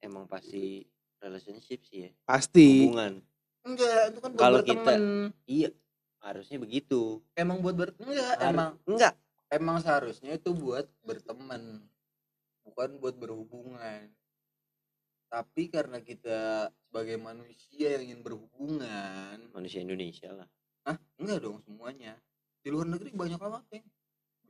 [0.00, 0.80] emang pasti
[1.20, 2.10] relationship sih ya.
[2.24, 2.88] Pasti.
[2.88, 3.20] Hubungan.
[3.68, 5.00] Enggak itu kan buat Kalau berteman.
[5.44, 5.68] iya
[6.24, 7.20] harusnya begitu.
[7.36, 8.70] Emang buat ber enggak Har- emang.
[8.88, 9.14] enggak.
[9.46, 11.86] Emang seharusnya itu buat berteman
[12.66, 14.10] bukan buat berhubungan
[15.26, 20.48] tapi karena kita sebagai manusia yang ingin berhubungan manusia Indonesia lah.
[20.86, 22.14] Ah enggak dong semuanya.
[22.62, 23.86] Di luar negeri banyak amat yang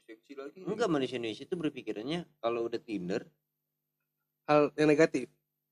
[0.05, 0.61] seksi lagi.
[0.63, 3.25] Enggak manusia Indonesia tuh berpikirannya kalau udah Tinder.
[4.47, 5.27] Hal yang negatif?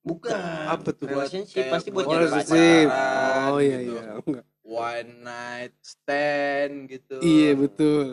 [0.05, 0.35] Bukan.
[0.69, 1.07] Apa tuh?
[1.09, 2.89] Buat Relationship kayak pasti buat nyari relationship.
[2.91, 3.93] pacaran oh iya gitu.
[3.93, 4.45] iya enggak.
[4.65, 7.17] One night stand gitu.
[7.21, 8.07] Iya betul.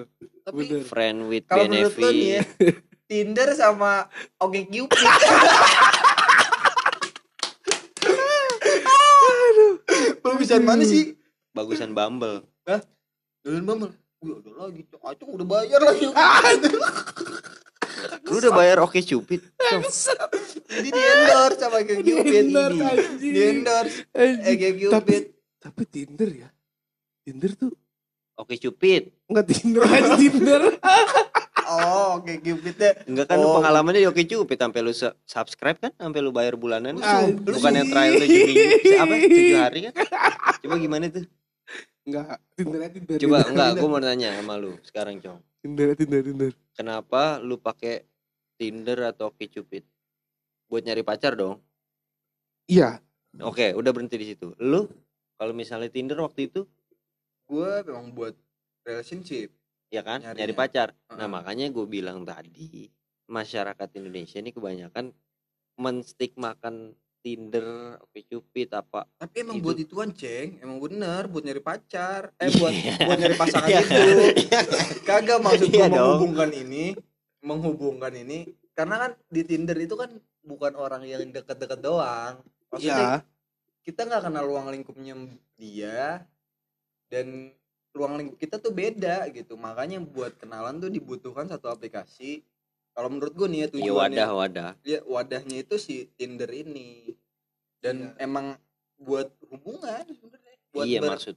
[0.44, 0.84] Tapi bener.
[0.86, 4.08] friend with kalau menurut lo nih ya benefit Tinder sama
[4.40, 4.96] Oke Cupid
[10.52, 11.16] bagusan mana sih?
[11.56, 12.44] Bagusan Bumble.
[13.42, 13.92] Jalan Bumble?
[14.22, 15.02] Wih ada lagi Cok.
[15.02, 16.06] Acung udah bayar lagi.
[18.28, 19.42] Lu udah bayar oke cupid.
[20.68, 22.84] Jadi di endorse sama Oke Cupid Di- endorse.
[24.12, 25.24] Oke tapi Cupid.
[25.58, 26.50] tapi Tinder ya?
[27.24, 27.72] Tinder tuh
[28.36, 29.04] oke cupid.
[29.26, 29.82] Enggak Tinder.
[29.88, 30.62] Aja Tinder
[32.14, 33.58] Oke Cupid deh enggak kan Oh.
[33.58, 35.92] pengalamannya oke cupid sampai lu su- subscribe kan?
[35.96, 36.96] Sampai lu bayar bulanan.
[36.96, 37.40] Anjing.
[37.42, 38.68] bukan yang trial tujuh minggu.
[38.98, 39.14] Apa?
[39.18, 39.94] Tujuh hari kan?
[40.60, 41.26] Coba gimana tuh?
[42.02, 43.18] Enggak Tinder Tinder.
[43.18, 43.50] Coba Tinder.
[43.50, 45.40] enggak gue mau nanya sama lu sekarang cong.
[45.60, 46.52] Tinder Tinder Tinder.
[46.74, 48.04] Kenapa lu pakai
[48.56, 49.86] Tinder atau oke cupid?
[50.66, 51.62] Buat nyari pacar dong.
[52.66, 52.98] Iya.
[53.40, 54.52] Oke udah berhenti di situ.
[54.58, 54.90] Lu
[55.36, 56.66] kalau misalnya Tinder waktu itu?
[57.46, 58.34] Gue memang buat
[58.82, 59.52] relationship
[59.92, 60.40] ya kan Nyarinya.
[60.40, 61.30] nyari pacar nah Heeh.
[61.30, 62.88] makanya gue bilang tadi
[63.28, 65.12] masyarakat Indonesia ini kebanyakan
[65.76, 69.64] menstigmakan Tinder, Oke Cupid apa Tapi emang Itu.
[69.64, 72.58] buat ituan ceng Emang bener buat nyari pacar Eh Iya.
[72.58, 73.80] buat buat nyari pasangan Iya.
[73.80, 74.02] itu
[75.06, 76.02] Kagak maksud gue Iya dong.
[76.18, 76.86] menghubungkan ini
[77.40, 78.40] Menghubungkan ini
[78.74, 80.10] Karena kan di Tinder itu kan
[80.42, 83.30] Bukan orang yang deket-deket doang Maksudnya iya
[83.82, 85.14] kita nggak kenal ruang lingkupnya
[85.58, 86.22] dia
[87.08, 87.50] dan
[87.92, 89.56] ruang lingkup kita tuh beda gitu.
[89.56, 92.44] Makanya buat kenalan tuh dibutuhkan satu aplikasi.
[92.92, 97.16] Kalau menurut gue nih ya ya tujuannya wadah wadah ya wadahnya itu si Tinder ini.
[97.82, 98.28] Dan Iya.
[98.28, 98.60] emang
[99.00, 101.36] buat hubungan sebenarnya buat Iya, maksud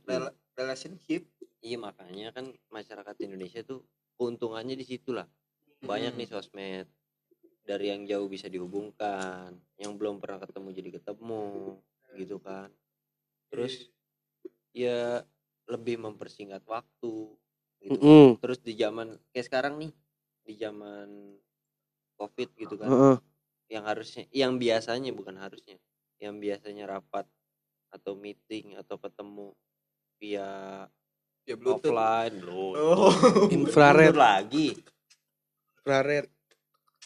[0.54, 1.22] relationship.
[1.64, 3.80] Iya makanya kan masyarakat Indonesia tuh
[4.20, 5.24] keuntungannya di situ lah.
[5.80, 6.20] Banyak Hmm.
[6.20, 6.86] nih sosmed.
[7.64, 11.80] Dari yang jauh bisa dihubungkan yang belum pernah ketemu jadi ketemu
[12.20, 12.68] gitu kan.
[13.48, 13.88] Terus
[14.76, 15.24] ya
[15.66, 17.32] lebih mempersingkat waktu
[17.80, 18.28] gitu Mm-mm.
[18.40, 19.92] terus di zaman kayak sekarang nih
[20.44, 21.08] di zaman
[22.14, 22.88] covid gitu kan.
[22.88, 23.16] Heeh.
[23.66, 25.80] yang harusnya yang biasanya bukan harusnya
[26.16, 27.24] yang biasanya rapat
[27.88, 29.56] atau meeting atau ketemu
[30.16, 30.84] via
[31.44, 31.84] ya bluetooth.
[31.84, 33.12] offline belum oh.
[33.50, 34.12] Infrared.
[34.14, 34.72] Lagi.
[35.76, 36.28] Infrared.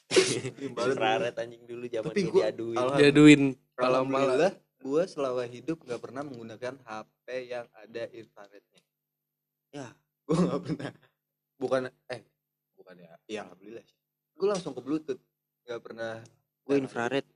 [0.67, 2.77] Infrared anjing dulu zaman Tapi dia gua- diaduin.
[2.77, 2.99] Alhamdulillah.
[3.03, 3.43] jaduin
[3.75, 8.83] kalau malah alhamdulillah gue selama hidup nggak pernah menggunakan HP yang ada infrarednya.
[9.75, 9.89] Ya.
[10.25, 10.91] Gue nggak pernah.
[11.59, 12.23] Bukan eh
[12.79, 13.11] bukan ya.
[13.27, 13.99] Ya alhamdulillah sih.
[14.39, 15.23] Gue langsung ke bluetooth.
[15.67, 16.13] Nggak pernah
[16.65, 17.27] gue infrared.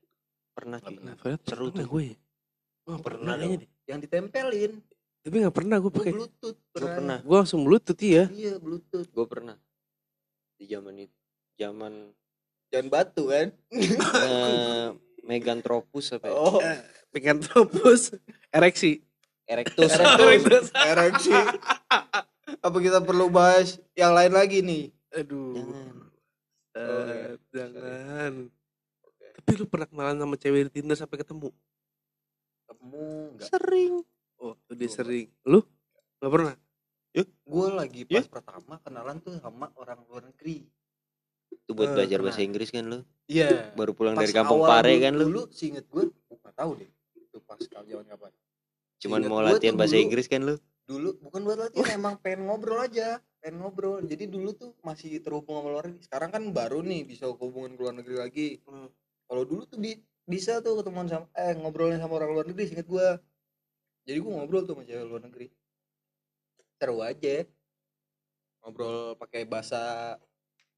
[0.52, 1.12] Pernah pernah.
[1.18, 1.90] infrared Seru pernah tuh.
[1.90, 3.70] gue oh, Pernah pernah kayaknya deh.
[3.90, 4.72] Yang ditempelin.
[5.22, 6.12] Tapi nggak pernah gue gue pakai.
[6.14, 7.18] Bluetooth gue pernah.
[7.20, 8.24] gue langsung bluetooth iya.
[8.30, 9.08] Iya bluetooth.
[9.10, 9.56] Gue pernah.
[10.56, 11.22] Di zaman itu
[11.62, 11.92] zaman
[12.72, 13.48] jangan batu kan?
[13.70, 14.88] Eh,
[15.28, 16.34] Megantropus apa ya?
[16.34, 16.58] oh
[17.12, 18.16] Picanthropus
[18.50, 19.04] ereksi.
[19.44, 19.92] Erectus.
[19.92, 20.66] Erectus.
[20.74, 21.32] ereksi.
[22.58, 24.84] Apa kita perlu bahas yang lain lagi nih?
[25.12, 25.52] Aduh.
[25.52, 25.94] Jangan.
[26.72, 28.32] Eh, jangan.
[29.34, 31.52] Tapi lu pernah kenalan sama cewek di Tinder sampai ketemu?
[32.64, 33.94] Ketemu nggak sering.
[34.38, 35.26] Oh tuh dia Gua sering.
[35.44, 35.60] lu?
[36.18, 36.54] Nggak pernah?
[37.44, 38.24] Gue lagi Ya?
[38.24, 40.64] pas pertama kenalan tuh sama orang luar negeri.
[41.52, 43.04] Itu buat Eh, belajar bahasa Inggris kan lu?
[43.28, 43.76] Iya.
[43.76, 45.24] Baru pulang Pas dari kampung awal Pare dulu- kan lu?
[45.28, 46.88] dulu seinget gue gue nggak tahu deh
[47.66, 48.30] pas zaman kapan
[48.98, 50.54] cuman Ingat mau latihan bahasa dulu- Inggris kan lu?
[50.82, 54.00] dulu bukan buat latihan emang pengen ngobrol aja pengen ngobrol.
[54.00, 56.02] Jadi dulu tuh masih terhubung sama luar negeri.
[56.06, 58.46] Sekarang kan baru nih bisa hubungan ke luar negeri lagi.
[58.62, 58.86] Hmm.
[59.26, 62.86] kalau dulu tuh bi- bisa tuh ketemuan sama eh ngobrolnya sama orang luar negeri singkat
[62.86, 63.18] gua.
[64.04, 65.46] Jadi gua ngobrol tuh sama cewek luar negeri.
[66.76, 67.42] Seru aja.
[68.60, 70.14] Ngobrol pakai bahasa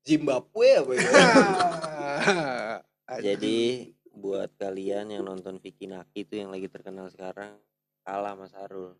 [0.01, 1.05] Zimbabwe apa ya?
[3.27, 7.59] Jadi buat kalian yang nonton Vicky Naki itu yang lagi terkenal sekarang
[8.03, 8.93] kalah sama Sarul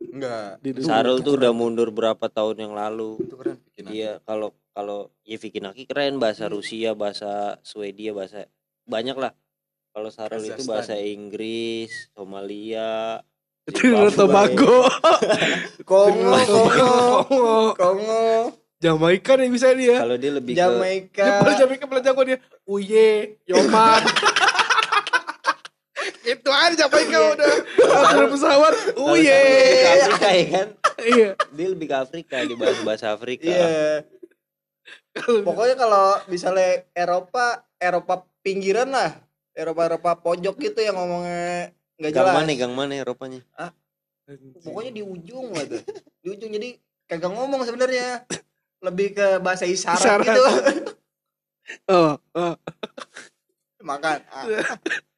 [0.00, 0.62] enggak.
[0.62, 3.20] Itu- Sarul itu tuh udah mundur berapa tahun yang lalu.
[3.20, 3.92] Itu keren bikin aku.
[3.92, 8.48] Iya, kalau kalau ya Vicky Naki keren bahasa Rusia, bahasa Swedia, bahasa
[8.86, 9.36] banyak lah.
[9.90, 13.20] Kalau Sarul itu bahasa Inggris, Somalia,
[13.66, 14.56] Trinidad Zimbabwe.
[14.56, 14.78] Tobago
[15.90, 18.24] Kongo Kongo Kongo.
[18.80, 20.00] Jamaika nih bisa dia.
[20.00, 22.38] Kalau dia lebih ke Jamaika dia paling Jamaika paling jago dia.
[22.64, 24.00] Uye Yoman
[26.40, 27.54] itu aja Jamaika udah
[28.08, 29.40] akhir pesawat Uye
[29.84, 30.68] ke Afrika ya kan?
[31.04, 33.44] iya Dia lebih ke Afrika, di bahasa bahasa Afrika.
[33.44, 34.08] Iya.
[35.44, 39.10] Pokoknya kalau misalnya Eropa, Eropa pinggiran lah.
[39.52, 42.36] Eropa Eropa pojok gitu yang ngomongnya nggak Gang jelas.
[42.40, 43.40] mana, gang mana Eropanya?
[44.62, 45.82] Pokoknya di ujung lah tuh.
[46.22, 48.24] Di ujung jadi kagak ngomong sebenarnya.
[48.80, 50.24] Lebih ke bahasa isyarat, Isyarat.
[50.24, 50.44] gitu.
[51.92, 52.54] oh, oh.
[53.84, 54.24] Makan.
[54.32, 54.44] Ah,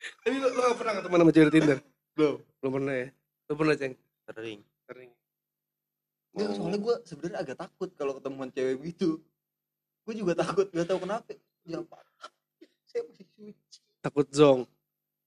[0.00, 1.78] Tapi lu, lu gak pernah ketemu sama cewek Tinder?
[2.16, 2.36] belum.
[2.60, 3.06] Belum pernah ya?
[3.48, 3.94] Lu pernah, Ceng?
[4.28, 4.60] Sering.
[4.88, 5.10] Sering.
[6.30, 9.18] Nggak, Mau- soalnya gue sebenarnya agak takut kalau ketemuan cewek gitu.
[10.06, 11.32] Gue juga takut, gak tahu kenapa.
[11.66, 11.98] Ya apa?
[12.88, 13.76] Saya masih suci.
[14.00, 14.60] Takut zong.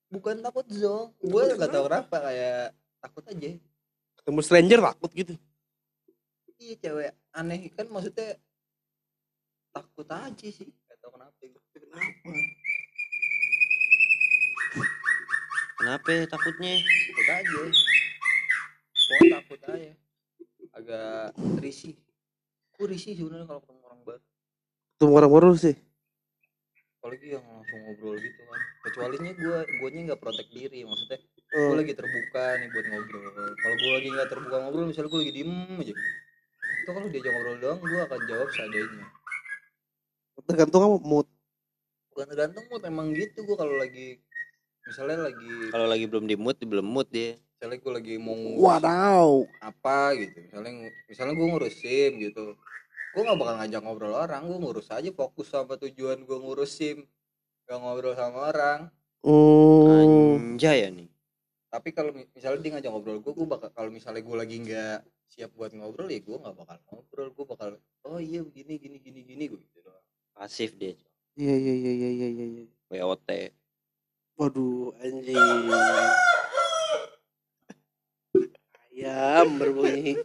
[0.10, 1.14] Bukan takut zong.
[1.22, 3.50] Gue gak tahu kenapa kayak takut aja.
[4.22, 5.34] Ketemu stranger takut gitu.
[6.64, 8.40] iya cewek aneh kan maksudnya
[9.76, 11.36] takut aja sih gak tau kenapa
[11.76, 12.32] kenapa
[15.84, 16.74] Kenapa ya takutnya?
[16.80, 17.60] takut aja
[19.04, 19.92] pokoknya takut aja
[20.74, 21.18] agak
[21.60, 21.94] risih
[22.74, 24.22] gue risih sebenarnya kalau ketemu orang baru
[24.94, 25.76] Ketemu orang baru sih.
[26.96, 31.76] apalagi yang langsung ngobrol gitu kan kecualinya gue guanya nggak protek diri maksudnya gue Oh.
[31.76, 35.52] lagi terbuka nih buat ngobrol kalau gue lagi nggak terbuka ngobrol misalnya gue lagi diem
[35.76, 35.94] aja
[36.74, 39.06] itu kalau diajak ngobrol doang gue akan jawab seadanya
[40.42, 41.28] Tergantung apa mood.
[42.10, 44.24] bukan tergantung mood emang gitu gue kalau lagi
[44.84, 47.40] misalnya lagi Kalau lagi belum di mood, belum mood dia.
[47.56, 49.48] misalnya gue lagi mau Wadaw.
[49.60, 50.72] apa gitu misalnya
[51.08, 52.60] misalnya gue ngurus SIM gitu
[53.10, 57.08] gue nggak bakal ngajak ngobrol orang gue ngurus aja fokus sama tujuan gue ngurus SIM
[57.64, 58.80] gak ngobrol sama orang
[59.24, 59.88] Oh.
[60.36, 61.08] Anjay ya nih.
[61.70, 65.00] tapi kalau mi- misalnya dia ngajak ngobrol gue gue bakal kalau misalnya gue lagi nggak
[65.26, 67.70] siap buat ngobrol ya gue nggak bakal ngobrol gue bakal
[68.04, 70.92] oh iya begini gini gini gini gue gitu doang Pasif dia.
[71.34, 72.46] Iya iya iya iya iya iya.
[72.60, 72.66] iya.
[73.00, 73.30] WOT.
[74.44, 75.40] Waduh, anjing.
[78.92, 80.20] Ayam berbunyi.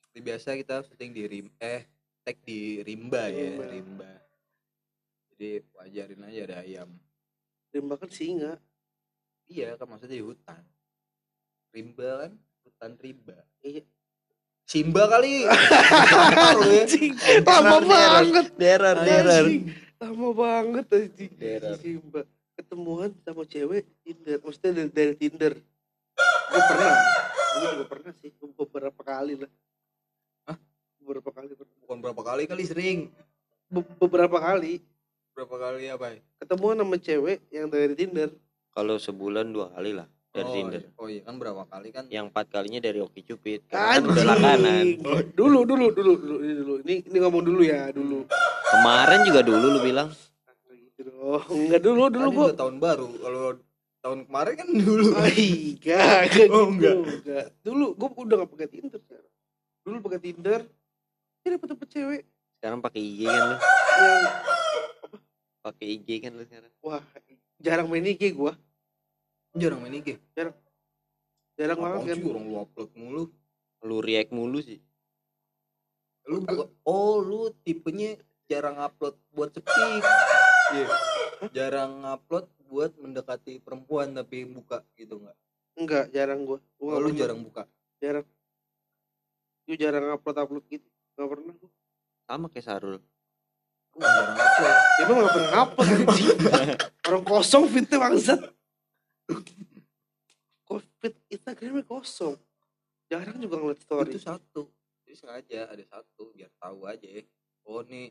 [0.00, 1.84] Seperti biasa kita syuting di rim eh
[2.24, 3.64] tag di rimba ya Rimba.
[3.68, 4.12] rimba
[5.30, 6.88] jadi wajarin aja ada ayam
[7.68, 8.56] Rimba kan singa.
[9.46, 10.64] iya kan maksudnya di hutan
[11.70, 12.32] rimba kan
[12.64, 13.84] hutan rimba Iya.
[14.66, 15.44] Simba kali.
[16.50, 17.14] Anjing,
[17.46, 18.46] lama banget.
[18.58, 18.98] Derer.
[18.98, 19.62] Anjing,
[20.02, 21.32] lama banget anjing.
[21.78, 22.24] Simba
[22.56, 25.52] ketemuan sama cewek Tinder, maksudnya dari, dari Tinder.
[26.46, 26.92] Gue pernah,
[27.36, 29.50] gue juga pernah sih, beberapa kali lah.
[30.48, 30.58] Hah?
[30.98, 31.74] Beberapa kali pernah.
[31.86, 32.98] bukan berapa kali kali sering
[33.70, 34.82] Be- beberapa kali
[35.36, 38.32] berapa kali apa ya ketemuan sama cewek yang dari Tinder.
[38.72, 40.82] Kalau sebulan dua kali lah dari oh, Tinder.
[40.84, 41.00] iya.
[41.00, 43.68] oh iya kan berapa kali kan Yang empat kalinya dari Oki Cupid.
[43.72, 45.00] Kan udah langganan.
[45.32, 46.74] Dulu, dulu, dulu, dulu, ini dulu.
[46.84, 48.28] Ini, ini ngomong dulu ya, dulu.
[48.68, 50.08] Kemarin juga dulu lu bilang.
[50.96, 51.44] Gitu dong.
[51.66, 52.46] Enggak dulu, dulu Tadi gua.
[52.46, 53.44] udah tahun baru kalau
[54.00, 56.96] tahun kemarin kan dulu Oh, enggak, enggak Oh, gitu, enggak.
[56.96, 57.44] enggak.
[57.60, 59.32] Dulu gua udah gak pakai Tinder sekarang.
[59.82, 60.60] Dulu pakai Tinder.
[61.38, 62.22] Ini dapet dapet cewek
[62.58, 63.54] Sekarang pakai IG kan lu.
[63.54, 64.22] yang
[65.62, 66.72] Pakai IG kan lu sekarang.
[66.80, 67.02] wah
[67.58, 68.52] jarang main IG gua.
[69.52, 70.56] jarang main IG Jarang
[71.78, 72.18] banget Apaan kan.
[72.26, 73.24] orang lu upload mulu
[73.80, 74.80] Lu react mulu sih.
[76.26, 76.42] lu
[76.82, 80.02] oh lu tipenya jarang upload buat cepik
[80.72, 80.86] iya
[81.52, 85.36] jarang upload buat mendekati perempuan tapi buka gitu nggak
[85.76, 86.56] Enggak, jarang gua.
[86.56, 87.20] oh, Gua nggak lu pernah.
[87.20, 87.62] jarang buka
[88.00, 88.26] jarang.
[89.62, 90.88] Gua jarang upload-upload gitu.
[91.12, 91.70] Gak pernah gua.
[92.24, 92.96] Sama kayak Sarul.
[93.92, 96.38] Gua jarang upload Dia mah gak pernah upload anjing.
[97.06, 98.40] Orang kosong fitnya bangsat.
[100.64, 102.34] Kok fit Instagramnya kosong.
[103.06, 104.10] Jarang juga ngeliat story.
[104.10, 104.62] itu satu
[105.06, 107.22] jadi sengaja ada satu biar tahu aja ya
[107.62, 108.10] oh nih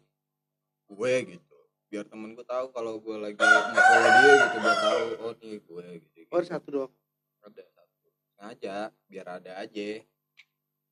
[0.88, 1.55] gue gitu
[1.96, 5.86] biar temen gue tahu kalau gue lagi nge-follow dia gitu biar tahu oh nih gue
[5.98, 6.92] gitu, Oh, ada satu doang.
[7.40, 8.76] ada satu sengaja
[9.08, 9.90] biar ada aja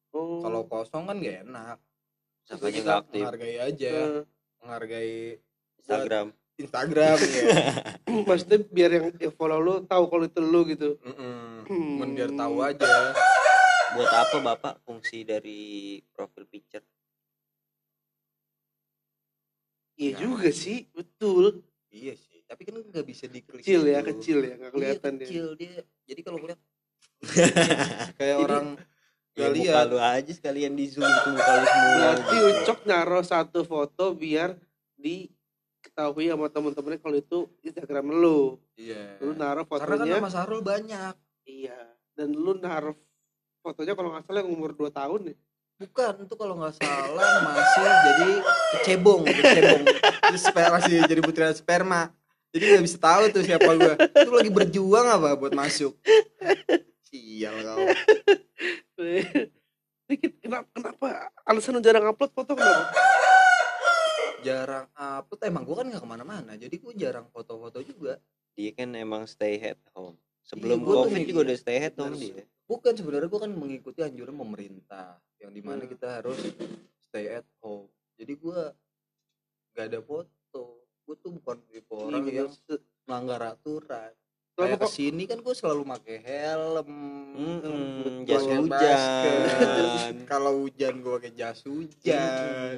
[0.09, 0.39] Oh.
[0.39, 1.77] kalau kosong kan gak enak
[2.45, 3.19] Makanya Kita nggak aktif.
[3.19, 4.21] menghargai aja eh,
[4.59, 5.15] menghargai
[5.75, 6.27] Instagram.
[6.53, 7.43] Instagram ya
[8.29, 10.95] maksudnya biar yang, follow lu tahu kalau itu lu gitu.
[11.01, 11.65] Hmm.
[11.65, 12.93] Cuman biar tahu aja
[13.91, 15.59] Buat apa Bapak fungsi dari
[16.09, 16.85] profil picture?
[19.95, 20.17] Iya Ya.
[20.19, 21.61] juga sih, betul.
[21.87, 24.09] iya sih tapi kan nggak bisa diklik Kecil ya, gitu.
[24.11, 25.25] kecil ya, nggak kelihatan iya, dia.
[25.25, 26.59] kecil dia jadi kalau ngeliat
[28.19, 28.67] kayak orang
[29.33, 29.85] Ya, Gak muka lihat.
[29.89, 31.89] lu aja sekalian di zoom itu muka lu semua.
[31.97, 32.49] Berarti gitu.
[32.53, 34.53] Ucok naruh satu foto biar
[34.93, 38.61] diketahui sama temen-temennya kalau itu Instagram lu.
[38.75, 41.77] iya Lu naruh karena kan fotonya, nama Sarul banyak iya.
[42.13, 42.93] Dan lu naruh
[43.59, 45.35] fotonya kalau nggak salah yang umur 2 tahun ya.
[45.81, 48.31] Bukan itu kalau nggak salah masih jadi
[48.77, 49.83] kecebong kecebong.
[50.29, 52.01] Itu sperma masih jadi butiran sperma.
[52.53, 53.93] Jadi nggak bisa tahu tuh siapa gua.
[53.97, 55.97] Itu lagi berjuang apa buat masuk?
[57.09, 57.81] Sial kau.
[59.01, 61.33] Ini kenapa, kenapa?
[61.49, 62.93] Alasan lu jarang upload foto kenapa?
[64.45, 65.41] jarang upload.
[65.41, 68.21] Emang gua kan nggak ke mana-mana jadi gua jarang foto-foto juga.
[68.53, 70.13] Dia kan emang stay at home.
[70.45, 72.45] Sebelum gua tuh covid juga udah stay at home dia.
[72.63, 75.91] bukan sebenarnya gua kan mengikuti anjuran pemerintah yang di mana Hmm.
[75.91, 76.39] kita harus
[77.03, 77.91] stay at home.
[78.15, 78.71] Jadi gua
[79.71, 80.63] nggak ada foto.
[81.03, 82.49] Gua tuh bukan tipe orang Iya, yang
[83.03, 84.15] melanggar aturan.
[84.53, 86.89] Selama kayak ke sini kan gue selalu pakai helm
[88.29, 90.15] pakai jas hujan.
[90.23, 92.77] kalau hujan gue pakai jas hujan.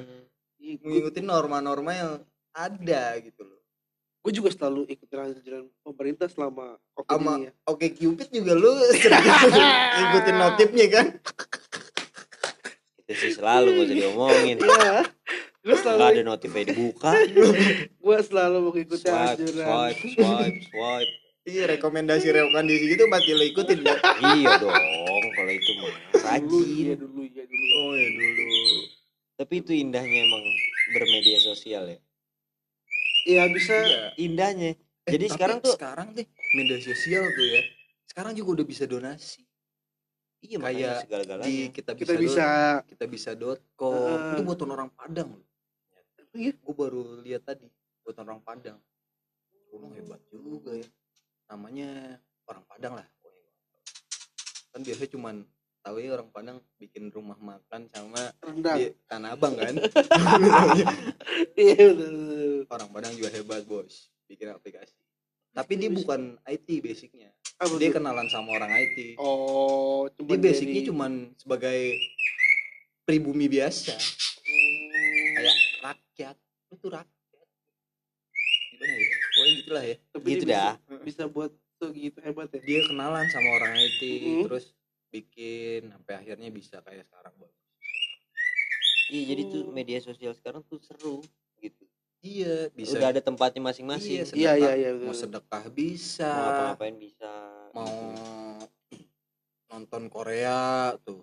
[0.56, 2.12] Gue mengikuti norma-norma yang
[2.50, 3.60] ada gitu loh.
[4.26, 7.52] Juga selalu ikutin anjuran pemerintah selama covid ini ya.
[7.62, 9.22] oke cupid juga lu sering
[10.02, 11.06] ikutin notifnya kan
[13.06, 14.56] Itu sih selalu gak usah diomongin.
[14.58, 14.96] Iya.
[15.62, 17.10] Gue Gak selalu ada notif aja dibuka.
[17.96, 19.66] gue selalu mengikuti Swipe, anjuran.
[19.66, 21.12] swipe, swipe, swipe.
[21.44, 23.98] iya rekomendasi rekomendasi gitu pasti lo ikutin kan
[24.34, 24.74] iya dong,
[25.32, 25.94] kalau itu mah
[26.42, 26.98] Dulu, iya rajin.
[26.98, 27.66] dulu, iya dulu.
[27.76, 28.58] oh ya dulu
[29.36, 30.42] Tapi itu indahnya emang
[30.90, 31.98] bermedia sosial ya.
[33.26, 33.74] Iya bisa.
[33.76, 34.02] Iya.
[34.16, 34.74] Indahnya.
[35.06, 37.62] Eh, Jadi tapi sekarang tuh sekarang deh media sosial tuh ya
[38.08, 39.45] sekarang juga udah bisa donasi
[40.46, 40.96] iya kayak
[41.42, 42.46] di kita bisa Kita bisa.
[42.86, 43.30] kita bisa
[43.74, 43.92] com.
[43.92, 44.32] Heeh.
[44.38, 45.30] itu buatan orang Padang.
[45.34, 45.44] Loh
[46.36, 46.52] Iya.
[46.52, 47.66] gue baru lihat tadi
[48.04, 48.78] buatan orang Padang.
[49.72, 50.88] Gunung hebat juga ya.
[51.48, 53.06] Namanya orang Padang lah
[54.76, 55.36] kan biasanya cuman
[55.80, 58.76] tahu ya orang Padang bikin rumah makan sama Rendang.
[58.76, 59.72] di Tanah Abang kan?
[61.56, 61.96] Iya
[62.68, 64.12] orang Padang juga hebat bos.
[64.28, 64.92] Bikin aplikasi.
[65.56, 67.96] Tapi dia bukan IT basicnya Apa dia tuh?
[67.96, 71.96] kenalan sama orang IT Oh, cuma dia basicnya cuman sebagai
[73.02, 73.96] pribumi biasa
[75.36, 76.36] kayak rakyat
[76.68, 77.46] itu rakyat
[78.72, 80.74] gimana ya pokoknya gitulah ya Gitu dah.
[81.00, 82.60] Bisa buat tuh gitu hebat ya.
[82.60, 84.42] dia kenalan sama orang IT Mhm.
[84.44, 84.72] terus
[85.08, 87.52] bikin sampai akhirnya bisa kayak sekarang Bang.
[89.06, 91.22] Iya, jadi tuh media sosial sekarang tuh seru
[91.56, 91.86] gitu.
[92.26, 94.12] Iya bisa Udah ada tempatnya masing-masing.
[94.12, 94.90] iya, Iya sedekah, iya iya.
[94.98, 97.32] mau sedekah bisa Mau apa-ngapain bisa.
[97.70, 97.94] mau
[99.68, 100.60] nonton Korea
[101.00, 101.22] tuh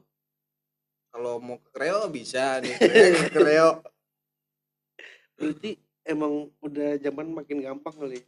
[1.10, 3.82] kalau mau ke kreo bisa nih ke kreo
[5.34, 5.72] berarti
[6.04, 8.26] emang udah zaman makin gampang kali ya?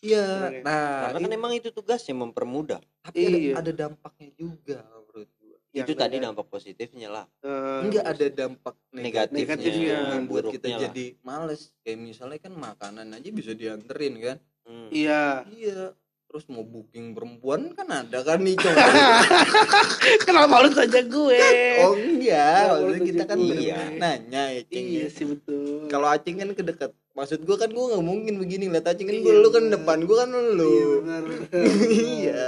[0.00, 0.60] iya ya?
[0.62, 3.52] nah karena kan emang itu tugasnya mempermudah tapi ada, Iya.
[3.56, 5.37] ada dampaknya juga menurut gua
[5.78, 7.24] Yang itu tadi dampak positifnya lah.
[7.46, 9.96] Eh, enggak ada dampak Negatifnya, Negatifnya.
[10.18, 10.80] yang buat kita lah.
[10.90, 11.70] jadi males.
[11.86, 14.36] Kayak misalnya kan makanan aja bisa dianterin kan?
[14.66, 14.88] Hmm.
[14.90, 15.46] iya.
[15.48, 15.96] Iya.
[16.28, 18.76] Terus mau booking perempuan kan ada kan nih cowok
[20.28, 21.40] kenapa harus saja gue?
[21.80, 22.62] Oh enggak.
[22.68, 23.80] Oh, maksudnya kita kan iya.
[23.96, 25.08] nanya ya Cing, iya ya.
[25.08, 25.88] sih betul.
[25.88, 28.68] Kalau acing kan kedekat maksud gua kan gua nggak mungkin begini.
[28.68, 31.22] Lihat acing kan Iya, gua lu kan depan gua kan iya lu benar
[32.20, 32.44] iya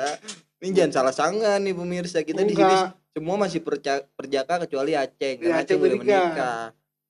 [0.61, 2.77] ini jangan salah sangka nih pemirsa kita di sini
[3.11, 6.65] semua masih perca- perjaka kecuali Aceng Iya, karena Aceng Aceng udah menikah.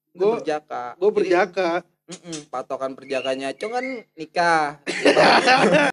[0.09, 1.71] gue Gua- perjaka gue Jadi, berjaka.
[2.07, 4.67] mm-mm, patokan perjakanya Aceng kan nikah.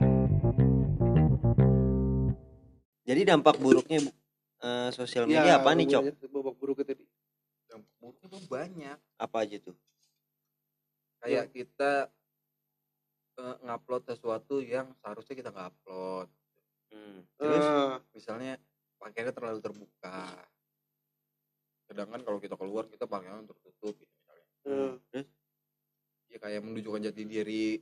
[3.03, 4.11] Jadi dampak buruknya Bu,
[4.61, 6.03] eh, sosial media apa nih cok?
[6.27, 7.07] babak buruk tadi.
[7.65, 8.97] Dampak buruknya tuh banyak.
[9.15, 9.75] Apa aja tuh?
[11.17, 11.91] Kayak kita
[13.37, 16.27] eh, ngupload sesuatu yang seharusnya kita nggak upload
[17.07, 17.23] Hmm.
[17.39, 18.53] terus Eh, misalnya
[18.99, 20.19] pakaiannya terlalu terbuka.
[21.87, 24.47] Sedangkan kalau kita keluar kita pakaiannya tertutup gitu misalnya.
[24.67, 25.27] Eh, terus?
[26.27, 27.79] Ya kayak menunjukkan jati diri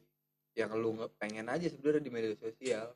[0.54, 2.94] yang lu nggak pengen aja sebenarnya di media sosial.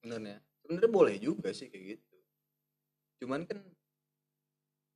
[0.00, 0.38] Bener ya?
[0.64, 2.16] Sebenarnya boleh juga sih kayak gitu.
[3.22, 3.60] Cuman kan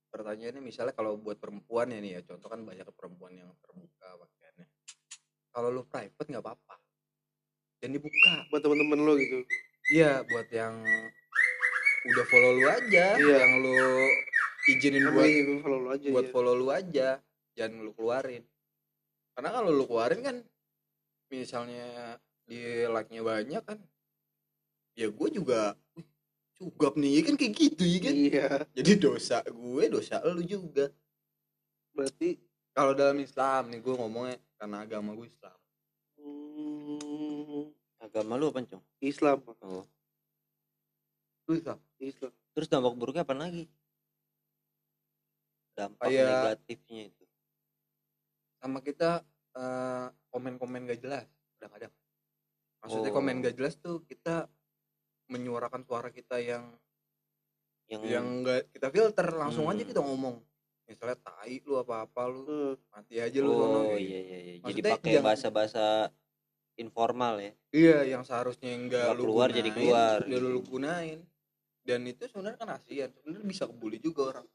[0.08, 4.66] pertanyaannya misalnya kalau buat perempuan ya nih ya contoh kan banyak perempuan yang terbuka pakaiannya.
[5.52, 6.76] Kalau lu private nggak apa-apa.
[7.84, 8.48] Dan dibuka.
[8.48, 9.44] Buat temen-temen lo gitu
[9.88, 10.74] iya buat yang
[12.06, 13.36] udah follow lu aja Iya.
[13.42, 13.74] yang lu
[14.66, 16.32] izinin Emang buat iya, follow lo aja buat ya.
[16.32, 17.08] follow lu aja
[17.56, 18.42] jangan lu keluarin.
[19.32, 20.36] Karena kalau lu keluarin kan
[21.28, 23.78] misalnya di like nya banyak kan
[24.94, 26.06] ya gue juga "Wih,
[26.56, 28.14] cugap nih kan kayak gitu ya kan?
[28.14, 28.48] Iya.
[28.74, 30.90] Jadi dosa gue dosa lu juga.
[31.92, 32.38] Berarti
[32.70, 35.56] kalau dalam Islam nih gue ngomongnya karena agama gue Islam
[38.16, 39.84] agama lu apa cok Islam oh.
[41.46, 41.76] Islam?
[42.00, 42.32] Islam.
[42.56, 43.68] Terus dampak buruknya apa lagi?
[45.76, 47.24] Dampak Kayak- negatifnya itu.
[48.56, 49.20] Sama kita
[49.52, 51.28] eh, komen-komen gak jelas.
[51.56, 51.92] Kadang-kadang
[52.80, 53.14] maksudnya Oh.
[53.14, 54.48] komen gak jelas tuh kita
[55.28, 56.72] menyuarakan suara kita yang
[57.86, 59.90] yang yang enggak kita filter langsung aja Hmm.
[59.92, 60.36] kita ngomong.
[60.84, 64.54] Misalnya tai lu apa apa lu Eh, mati aja lu oh iya iya iya.
[64.66, 66.10] Jadi pakai yang- bahasa-bahasa
[66.76, 67.52] informal ya.
[67.72, 71.18] Iya yang seharusnya enggak Nggak lu keluar jadi gunain, keluar, udah lu gunain.
[71.86, 74.46] Dan itu sebenarnya kan kasihan sebenarnya bisa kebuli juga orang.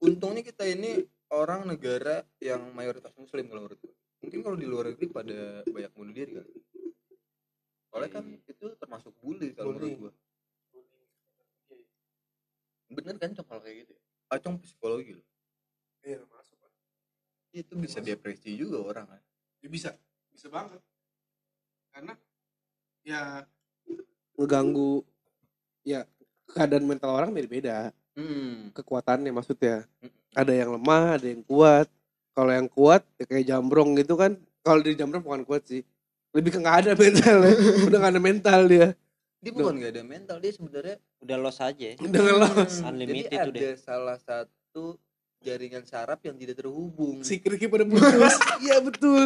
[0.00, 4.92] Untungnya kita ini orang negara yang mayoritas muslim kalau menurut gue mungkin kalau di luar
[4.92, 6.52] negeri pada banyak bunuh diri kali.
[8.10, 8.54] Kan Iya.
[8.54, 10.12] itu termasuk bully kalau menurut gue
[12.90, 14.02] bener kan cong kalau kayak gitu ya?
[14.34, 15.26] Acong psikologi loh.
[16.02, 16.70] Iya masuk Pak.
[17.50, 19.22] itu bisa depresi juga orang kan.
[19.62, 19.90] Ya bisa.
[20.30, 20.78] Bisa banget
[21.90, 22.14] karena
[23.04, 23.44] ya
[24.38, 25.04] ngeganggu
[25.84, 26.06] ya
[26.50, 27.92] keadaan mental orang beda-beda.
[28.18, 28.74] Hmm.
[28.74, 29.86] kekuatannya maksudnya.
[30.02, 30.10] Mm.
[30.34, 31.86] ada yang lemah ada yang kuat.
[32.34, 35.82] Kalau yang kuat ya kayak jambrong gitu kan kalau di jambrong bukan kuat sih.
[36.30, 37.54] Lebih ke nggak ada mentalnya.
[37.86, 38.88] Udah nggak ada mental dia.
[39.40, 41.80] Dia bukan gak ada mental dia sebenarnya udah los aja.
[41.80, 41.96] Ya.
[41.96, 42.74] udah ngelos.
[42.84, 45.00] Hmm, Unlimited jadi ada salah satu
[45.40, 47.24] jaringan saraf yang tidak terhubung.
[47.24, 48.36] Si Kriki pada putus.
[48.64, 49.22] Iya betul